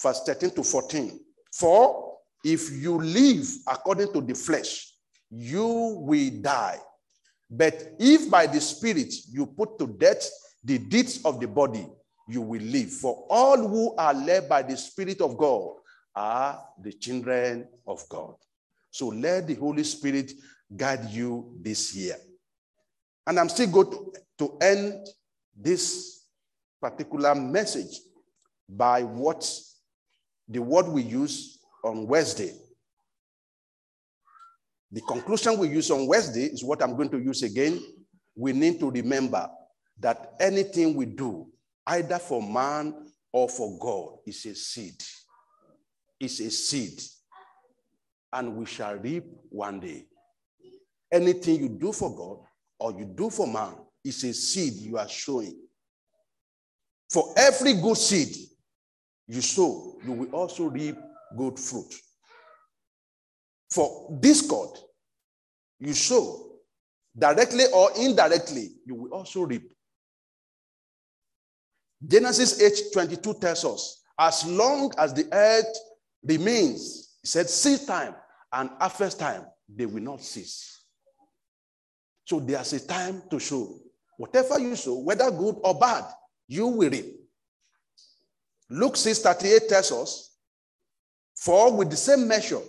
verse 0.02 0.22
13 0.26 0.52
to 0.52 0.64
14. 0.64 1.20
For 1.52 2.18
if 2.44 2.72
you 2.72 3.00
live 3.00 3.48
according 3.68 4.12
to 4.14 4.22
the 4.22 4.36
flesh, 4.36 4.94
you 5.30 5.98
will 6.00 6.30
die. 6.42 6.80
But 7.50 7.94
if 8.00 8.30
by 8.30 8.48
the 8.48 8.60
Spirit 8.60 9.14
you 9.32 9.46
put 9.46 9.78
to 9.80 9.88
death 9.88 10.30
the 10.64 10.78
deeds 10.78 11.24
of 11.24 11.40
the 11.40 11.48
body, 11.48 11.88
you 12.28 12.42
will 12.42 12.62
live. 12.62 12.92
For 12.92 13.26
all 13.30 13.58
who 13.68 13.96
are 13.96 14.14
led 14.14 14.50
by 14.50 14.64
the 14.64 14.78
Spirit 14.78 15.22
of 15.22 15.38
God 15.38 15.74
are 16.16 16.64
the 16.82 16.94
children 16.94 17.68
of 17.88 18.08
God. 18.10 18.36
So 18.92 19.08
let 19.08 19.48
the 19.48 19.56
Holy 19.56 19.84
Spirit 19.84 20.32
guide 20.76 21.10
you 21.10 21.58
this 21.62 21.96
year. 21.96 22.16
And 23.26 23.40
I'm 23.40 23.50
still 23.50 23.68
going 23.68 23.92
to, 23.92 24.14
to 24.40 24.58
end 24.62 25.08
this 25.56 26.26
particular 26.82 27.36
message 27.36 28.00
by 28.68 29.04
what 29.04 29.50
the 30.48 30.62
word 30.62 30.88
we 30.88 31.02
use 31.02 31.60
on 31.84 32.08
Wednesday. 32.08 32.54
The 34.92 35.02
conclusion 35.02 35.58
we 35.58 35.70
use 35.70 35.90
on 35.90 36.08
Wednesday 36.08 36.46
is 36.46 36.64
what 36.64 36.84
I'm 36.84 36.96
going 36.96 37.10
to 37.10 37.20
use 37.20 37.42
again. 37.44 37.82
We 38.36 38.54
need 38.54 38.80
to 38.80 38.92
remember 38.92 39.50
that 40.00 40.34
anything 40.40 40.96
we 40.96 41.06
do, 41.06 41.48
either 41.88 42.20
for 42.20 42.42
man 42.42 42.94
or 43.32 43.50
for 43.50 43.78
God, 43.80 44.20
is 44.28 44.46
a 44.46 44.56
seed. 44.56 45.02
It's 46.20 46.40
a 46.40 46.52
seed. 46.52 47.02
And 48.32 48.56
we 48.56 48.66
shall 48.66 48.96
reap 48.96 49.26
one 49.50 49.80
day. 49.80 50.06
Anything 51.12 51.62
you 51.62 51.70
do 51.70 51.92
for 51.92 52.16
God 52.16 52.46
or 52.80 53.00
you 53.00 53.06
do 53.06 53.30
for 53.30 53.48
man 53.48 53.76
is 54.04 54.24
a 54.24 54.34
seed 54.34 54.74
you 54.74 54.98
are 54.98 55.08
showing. 55.08 55.58
For 57.12 57.34
every 57.38 57.74
good 57.74 57.98
seed 57.98 58.36
you 59.28 59.42
sow, 59.42 59.96
you 60.06 60.12
will 60.12 60.32
also 60.32 60.66
reap 60.66 60.96
good 61.38 61.58
fruit. 61.60 61.94
For 63.70 64.18
discord, 64.20 64.78
you 65.80 65.94
sow 65.94 66.54
directly 67.18 67.66
or 67.74 67.92
indirectly, 67.98 68.72
you 68.86 68.96
will 68.96 69.14
also 69.14 69.44
reap. 69.44 69.72
Genesis 72.06 72.62
8 72.62 72.94
22 72.94 73.34
tells 73.36 73.66
us, 73.66 74.04
as 74.20 74.46
long 74.46 74.92
as 74.98 75.14
the 75.14 75.28
earth 75.32 75.76
remains, 76.24 77.16
he 77.22 77.28
said, 77.28 77.50
seed 77.50 77.88
time 77.88 78.14
and 78.52 78.70
harvest 78.80 79.20
time, 79.20 79.46
they 79.74 79.86
will 79.86 80.04
not 80.04 80.22
cease. 80.22 80.82
So 82.26 82.40
there's 82.40 82.74
a 82.74 82.86
time 82.86 83.24
to 83.30 83.40
sow. 83.40 83.80
Whatever 84.18 84.60
you 84.60 84.76
sow, 84.76 85.00
whether 85.00 85.32
good 85.32 85.56
or 85.64 85.78
bad, 85.80 86.06
you 86.48 86.68
will 86.68 86.90
reap. 86.90 87.23
Luke 88.74 88.98
6 88.98 89.20
38 89.20 89.70
tells 89.70 89.92
us, 89.92 90.38
For 91.36 91.72
with 91.72 91.92
the 91.92 91.96
same 91.96 92.28
measure, 92.28 92.62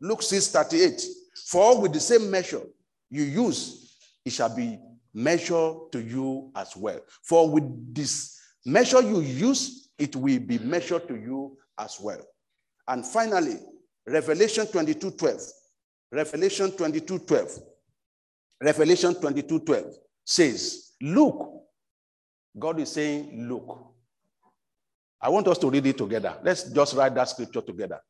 Luke 0.00 0.20
6 0.20 0.48
38, 0.48 1.00
for 1.46 1.80
with 1.80 1.92
the 1.92 2.00
same 2.00 2.28
measure 2.28 2.62
you 3.08 3.22
use, 3.22 3.96
it 4.24 4.32
shall 4.32 4.54
be 4.54 4.80
measured 5.14 5.92
to 5.92 6.00
you 6.00 6.50
as 6.56 6.76
well. 6.76 6.98
For 7.22 7.48
with 7.48 7.94
this 7.94 8.36
measure 8.66 9.00
you 9.00 9.20
use, 9.20 9.90
it 9.96 10.16
will 10.16 10.40
be 10.40 10.58
measured 10.58 11.06
to 11.06 11.14
you 11.14 11.56
as 11.78 12.00
well. 12.00 12.20
And 12.88 13.06
finally, 13.06 13.60
Revelation 14.08 14.66
22 14.66 15.12
12. 15.12 15.40
Revelation 16.10 16.72
22 16.72 17.20
12. 17.20 17.58
Revelation 18.60 19.14
22 19.14 19.60
12 19.60 19.84
says, 20.24 20.94
Look. 21.00 21.62
God 22.58 22.80
is 22.80 22.90
saying, 22.90 23.48
Look. 23.48 23.94
I 25.20 25.28
want 25.28 25.48
us 25.48 25.58
to 25.58 25.70
read 25.70 25.86
it 25.86 25.98
together. 25.98 26.36
Let's 26.42 26.64
just 26.70 26.94
write 26.94 27.14
that 27.14 27.28
scripture 27.28 27.60
together. 27.60 28.00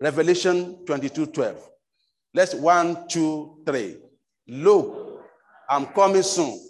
Revelation 0.00 0.84
22 0.84 1.26
12. 1.26 1.70
Let's 2.34 2.54
one, 2.54 3.08
two, 3.08 3.62
three. 3.64 3.96
Look, 4.48 5.22
I'm 5.68 5.86
coming 5.86 6.22
soon. 6.22 6.60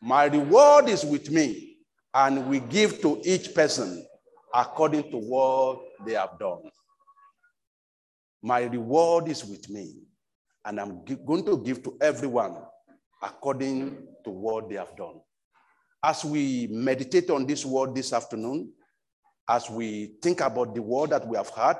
My 0.00 0.26
reward 0.26 0.88
is 0.88 1.04
with 1.04 1.30
me, 1.30 1.78
and 2.14 2.46
we 2.46 2.60
give 2.60 3.00
to 3.02 3.20
each 3.24 3.54
person 3.54 4.06
according 4.54 5.10
to 5.10 5.16
what 5.16 5.80
they 6.06 6.12
have 6.12 6.38
done. 6.38 6.70
My 8.42 8.62
reward 8.62 9.28
is 9.28 9.44
with 9.44 9.68
me, 9.68 9.96
and 10.64 10.78
I'm 10.78 11.04
going 11.26 11.44
to 11.46 11.58
give 11.58 11.82
to 11.82 11.96
everyone 12.00 12.56
according 13.22 14.06
to 14.24 14.30
what 14.30 14.68
they 14.68 14.76
have 14.76 14.94
done. 14.96 15.20
As 16.04 16.24
we 16.24 16.68
meditate 16.70 17.30
on 17.30 17.46
this 17.46 17.64
word 17.64 17.94
this 17.94 18.12
afternoon, 18.12 18.72
as 19.48 19.70
we 19.70 20.14
think 20.22 20.40
about 20.40 20.74
the 20.74 20.82
word 20.82 21.10
that 21.10 21.26
we 21.26 21.36
have 21.36 21.48
heard, 21.50 21.78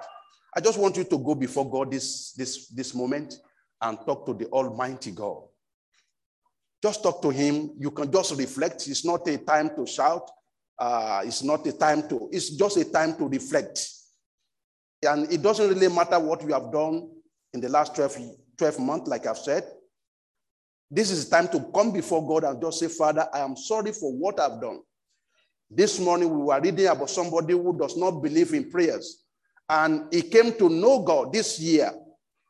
I 0.56 0.60
just 0.60 0.78
want 0.78 0.96
you 0.96 1.04
to 1.04 1.18
go 1.18 1.34
before 1.34 1.70
God 1.70 1.90
this, 1.90 2.32
this, 2.32 2.68
this 2.68 2.94
moment 2.94 3.34
and 3.80 3.98
talk 4.06 4.26
to 4.26 4.34
the 4.34 4.46
Almighty 4.46 5.10
God. 5.10 5.42
Just 6.82 7.02
talk 7.02 7.20
to 7.22 7.30
Him. 7.30 7.72
You 7.78 7.90
can 7.90 8.10
just 8.10 8.36
reflect. 8.36 8.86
It's 8.88 9.04
not 9.04 9.26
a 9.28 9.36
time 9.38 9.70
to 9.76 9.86
shout. 9.86 10.30
Uh, 10.78 11.22
it's 11.24 11.42
not 11.42 11.66
a 11.66 11.72
time 11.72 12.08
to, 12.08 12.28
it's 12.32 12.50
just 12.50 12.76
a 12.76 12.84
time 12.84 13.16
to 13.16 13.28
reflect. 13.28 13.88
And 15.02 15.30
it 15.32 15.42
doesn't 15.42 15.68
really 15.68 15.88
matter 15.94 16.18
what 16.18 16.42
you 16.42 16.52
have 16.52 16.72
done 16.72 17.10
in 17.52 17.60
the 17.60 17.68
last 17.68 17.94
12, 17.94 18.18
12 18.56 18.78
months, 18.80 19.08
like 19.08 19.26
I've 19.26 19.38
said. 19.38 19.64
This 20.90 21.10
is 21.10 21.28
time 21.28 21.48
to 21.48 21.60
come 21.74 21.92
before 21.92 22.26
God 22.26 22.44
and 22.44 22.60
just 22.60 22.80
say, 22.80 22.88
Father, 22.88 23.28
I 23.32 23.40
am 23.40 23.56
sorry 23.56 23.92
for 23.92 24.12
what 24.12 24.40
I've 24.40 24.60
done. 24.60 24.80
This 25.70 25.98
morning 25.98 26.30
we 26.30 26.44
were 26.44 26.60
reading 26.60 26.86
about 26.86 27.10
somebody 27.10 27.52
who 27.52 27.76
does 27.78 27.96
not 27.96 28.22
believe 28.22 28.54
in 28.54 28.70
prayers. 28.70 29.24
And 29.68 30.12
he 30.12 30.22
came 30.22 30.54
to 30.54 30.68
know 30.68 31.02
God 31.02 31.32
this 31.32 31.60
year. 31.60 31.92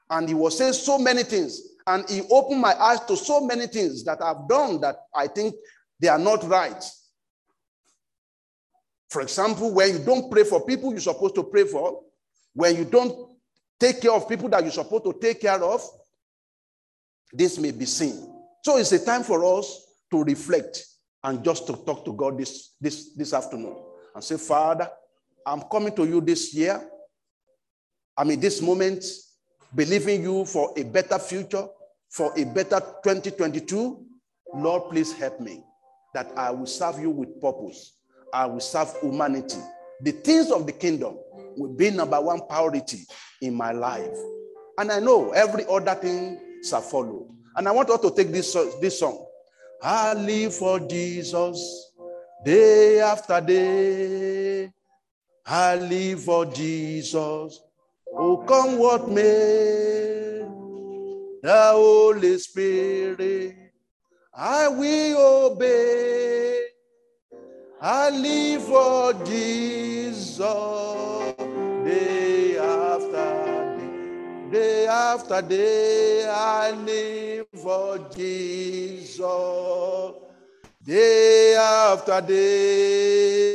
And 0.08 0.28
he 0.28 0.34
was 0.34 0.56
saying 0.56 0.74
so 0.74 0.98
many 0.98 1.24
things. 1.24 1.60
And 1.86 2.08
he 2.08 2.22
opened 2.30 2.60
my 2.60 2.74
eyes 2.74 3.00
to 3.06 3.16
so 3.16 3.40
many 3.44 3.66
things 3.66 4.04
that 4.04 4.22
I've 4.22 4.48
done 4.48 4.80
that 4.82 4.96
I 5.14 5.26
think 5.26 5.54
they 6.00 6.08
are 6.08 6.18
not 6.18 6.44
right. 6.48 6.84
For 9.10 9.22
example, 9.22 9.74
when 9.74 9.92
you 9.92 10.04
don't 10.04 10.30
pray 10.30 10.44
for 10.44 10.64
people 10.64 10.90
you're 10.90 11.00
supposed 11.00 11.34
to 11.36 11.42
pray 11.42 11.64
for, 11.64 12.02
when 12.54 12.76
you 12.76 12.84
don't 12.84 13.30
take 13.80 14.02
care 14.02 14.12
of 14.12 14.28
people 14.28 14.48
that 14.50 14.62
you're 14.62 14.72
supposed 14.72 15.04
to 15.04 15.14
take 15.20 15.40
care 15.40 15.62
of, 15.62 15.82
this 17.32 17.58
may 17.58 17.70
be 17.70 17.86
seen. 17.86 18.34
So 18.64 18.76
it's 18.76 18.92
a 18.92 19.04
time 19.04 19.22
for 19.22 19.58
us 19.58 19.86
to 20.10 20.22
reflect 20.22 20.84
and 21.24 21.44
just 21.44 21.66
to 21.66 21.72
talk 21.74 22.04
to 22.04 22.12
God 22.12 22.38
this, 22.38 22.74
this, 22.80 23.14
this 23.14 23.32
afternoon 23.32 23.76
and 24.14 24.22
say, 24.22 24.36
Father, 24.36 24.88
I'm 25.46 25.62
coming 25.62 25.94
to 25.96 26.04
you 26.04 26.20
this 26.20 26.54
year. 26.54 26.80
I 28.16 28.24
mean, 28.24 28.40
this 28.40 28.60
moment, 28.60 29.04
believing 29.74 30.22
you 30.22 30.44
for 30.44 30.72
a 30.76 30.82
better 30.82 31.18
future, 31.18 31.66
for 32.10 32.32
a 32.38 32.44
better 32.44 32.80
2022. 33.02 34.04
Lord, 34.54 34.90
please 34.90 35.12
help 35.12 35.40
me 35.40 35.62
that 36.14 36.30
I 36.36 36.50
will 36.50 36.66
serve 36.66 36.98
you 36.98 37.10
with 37.10 37.40
purpose. 37.40 37.94
I 38.32 38.46
will 38.46 38.60
serve 38.60 38.94
humanity. 39.00 39.58
The 40.02 40.12
things 40.12 40.50
of 40.50 40.66
the 40.66 40.72
kingdom 40.72 41.18
will 41.56 41.74
be 41.74 41.90
number 41.90 42.20
one 42.20 42.40
priority 42.48 43.00
in 43.42 43.54
my 43.54 43.72
life. 43.72 44.16
And 44.78 44.90
I 44.92 45.00
know 45.00 45.32
every 45.32 45.64
other 45.66 45.94
thing 45.94 46.40
shall 46.68 46.80
follow. 46.80 47.28
And 47.56 47.68
I 47.68 47.72
want 47.72 47.90
us 47.90 48.00
to 48.00 48.10
take 48.14 48.28
this, 48.28 48.56
this 48.80 49.00
song. 49.00 49.26
I 49.82 50.14
live 50.14 50.54
for 50.54 50.80
Jesus 50.80 51.92
day 52.44 53.00
after 53.00 53.40
day. 53.40 54.72
I 55.46 55.76
live 55.76 56.24
for 56.24 56.46
Jesus. 56.46 57.60
Oh, 58.12 58.38
come 58.38 58.78
what 58.78 59.08
may, 59.08 60.44
the 61.42 61.70
Holy 61.72 62.38
Spirit, 62.38 63.54
I 64.34 64.68
will 64.68 65.52
obey. 65.52 66.64
I 67.80 68.10
live 68.10 68.64
for 68.64 69.14
Jesus 69.24 70.42
day, 74.50 74.86
after 74.86 75.42
day. 75.42 76.26
I 76.28 76.72
live 76.72 77.46
for 77.54 77.98
Jesus 78.14 79.18
day 80.88 81.54
after 81.54 82.20
day. 82.22 83.46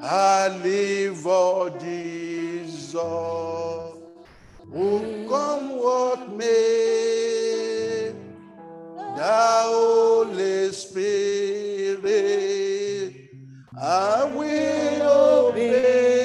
I 0.00 0.48
live 0.62 1.16
for 1.16 1.70
Jesus. 1.70 2.94
Who 4.72 5.26
come 5.28 5.76
what 5.76 6.32
may, 6.36 8.12
the 9.16 9.62
Holy 9.64 10.70
Spirit, 10.70 12.06
I 13.76 14.24
will 14.36 15.02
obey. 15.48 16.15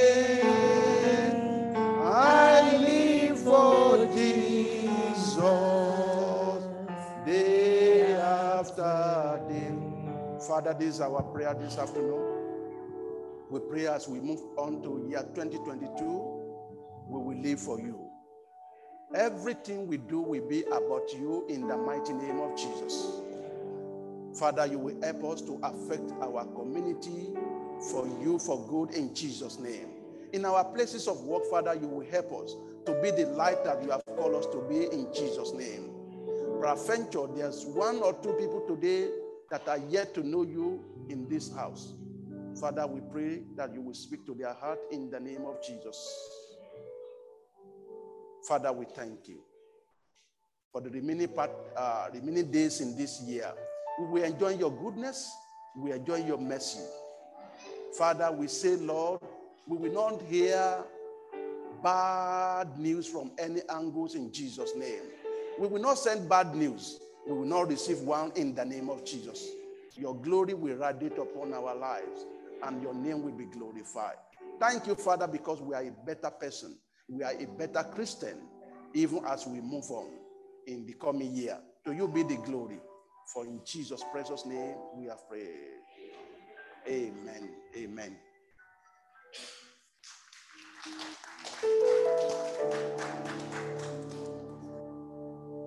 Father, 10.63 10.77
this 10.77 10.95
is 10.95 11.01
our 11.01 11.23
prayer 11.23 11.55
this 11.55 11.79
afternoon. 11.79 12.21
We 13.49 13.61
pray 13.61 13.87
as 13.87 14.07
we 14.07 14.19
move 14.19 14.41
on 14.59 14.83
to 14.83 15.07
year 15.09 15.23
2022, 15.33 16.03
we 17.07 17.19
will 17.19 17.41
live 17.41 17.59
for 17.59 17.79
you. 17.79 17.99
Everything 19.15 19.87
we 19.87 19.97
do 19.97 20.21
will 20.21 20.47
be 20.47 20.61
about 20.65 21.11
you 21.13 21.47
in 21.49 21.67
the 21.67 21.75
mighty 21.75 22.13
name 22.13 22.39
of 22.41 22.55
Jesus. 22.55 23.21
Father, 24.37 24.67
you 24.67 24.77
will 24.77 25.01
help 25.01 25.23
us 25.33 25.41
to 25.41 25.59
affect 25.63 26.11
our 26.21 26.45
community 26.53 27.33
for 27.89 28.07
you 28.21 28.37
for 28.37 28.63
good 28.67 28.91
in 28.95 29.15
Jesus' 29.15 29.57
name. 29.57 29.87
In 30.31 30.45
our 30.45 30.63
places 30.63 31.07
of 31.07 31.21
work, 31.21 31.43
Father, 31.49 31.73
you 31.73 31.87
will 31.87 32.05
help 32.05 32.31
us 32.33 32.55
to 32.85 33.01
be 33.01 33.09
the 33.09 33.25
light 33.31 33.63
that 33.63 33.81
you 33.81 33.89
have 33.89 34.05
called 34.05 34.35
us 34.35 34.45
to 34.51 34.63
be 34.69 34.83
in 34.95 35.07
Jesus' 35.11 35.53
name. 35.53 35.89
Peradventure, 36.59 37.25
there's 37.35 37.65
one 37.65 37.97
or 38.03 38.13
two 38.21 38.33
people 38.33 38.63
today 38.67 39.09
that 39.51 39.67
are 39.67 39.79
yet 39.89 40.13
to 40.15 40.25
know 40.25 40.43
you 40.43 40.83
in 41.09 41.27
this 41.27 41.53
house. 41.53 41.93
Father, 42.59 42.87
we 42.87 43.01
pray 43.11 43.43
that 43.57 43.73
you 43.73 43.81
will 43.81 43.93
speak 43.93 44.25
to 44.25 44.33
their 44.33 44.53
heart 44.53 44.79
in 44.91 45.11
the 45.11 45.19
name 45.19 45.45
of 45.45 45.61
Jesus. 45.61 45.97
Father, 48.47 48.71
we 48.71 48.85
thank 48.85 49.27
you 49.27 49.41
for 50.71 50.81
the 50.81 50.89
remaining 50.89 51.27
part, 51.27 51.51
uh, 51.75 52.07
remaining 52.13 52.49
days 52.49 52.81
in 52.81 52.95
this 52.97 53.21
year. 53.21 53.51
We 54.09 54.23
enjoy 54.23 54.55
your 54.55 54.71
goodness. 54.71 55.29
We 55.77 55.91
enjoy 55.91 56.25
your 56.25 56.37
mercy. 56.37 56.79
Father, 57.97 58.31
we 58.31 58.47
say, 58.47 58.77
Lord, 58.77 59.19
we 59.67 59.77
will 59.77 59.91
not 59.91 60.21
hear 60.23 60.83
bad 61.83 62.79
news 62.79 63.05
from 63.07 63.31
any 63.37 63.61
angles 63.69 64.15
in 64.15 64.31
Jesus' 64.31 64.75
name. 64.75 65.03
We 65.59 65.67
will 65.67 65.81
not 65.81 65.97
send 65.97 66.29
bad 66.29 66.55
news. 66.55 66.99
We 67.27 67.33
will 67.33 67.45
not 67.45 67.69
receive 67.69 67.99
one 68.01 68.31
in 68.35 68.55
the 68.55 68.65
name 68.65 68.89
of 68.89 69.05
Jesus. 69.05 69.47
Your 69.95 70.15
glory 70.15 70.53
will 70.53 70.77
radiate 70.77 71.17
upon 71.17 71.53
our 71.53 71.75
lives 71.75 72.25
and 72.63 72.81
your 72.81 72.93
name 72.93 73.23
will 73.23 73.33
be 73.37 73.45
glorified. 73.45 74.15
Thank 74.59 74.87
you, 74.87 74.95
Father, 74.95 75.27
because 75.27 75.61
we 75.61 75.75
are 75.75 75.83
a 75.83 75.91
better 76.05 76.29
person. 76.29 76.77
We 77.09 77.23
are 77.23 77.33
a 77.33 77.45
better 77.45 77.83
Christian, 77.83 78.37
even 78.93 79.23
as 79.25 79.45
we 79.45 79.59
move 79.59 79.89
on 79.91 80.09
in 80.67 80.85
the 80.85 80.93
coming 80.93 81.33
year. 81.33 81.57
To 81.85 81.93
you 81.93 82.07
be 82.07 82.23
the 82.23 82.37
glory. 82.37 82.79
For 83.33 83.45
in 83.45 83.61
Jesus' 83.65 84.03
precious 84.11 84.45
name 84.45 84.75
we 84.95 85.05
have 85.07 85.27
prayed. 85.27 85.47
Amen. 86.87 87.49
Amen. 87.77 88.17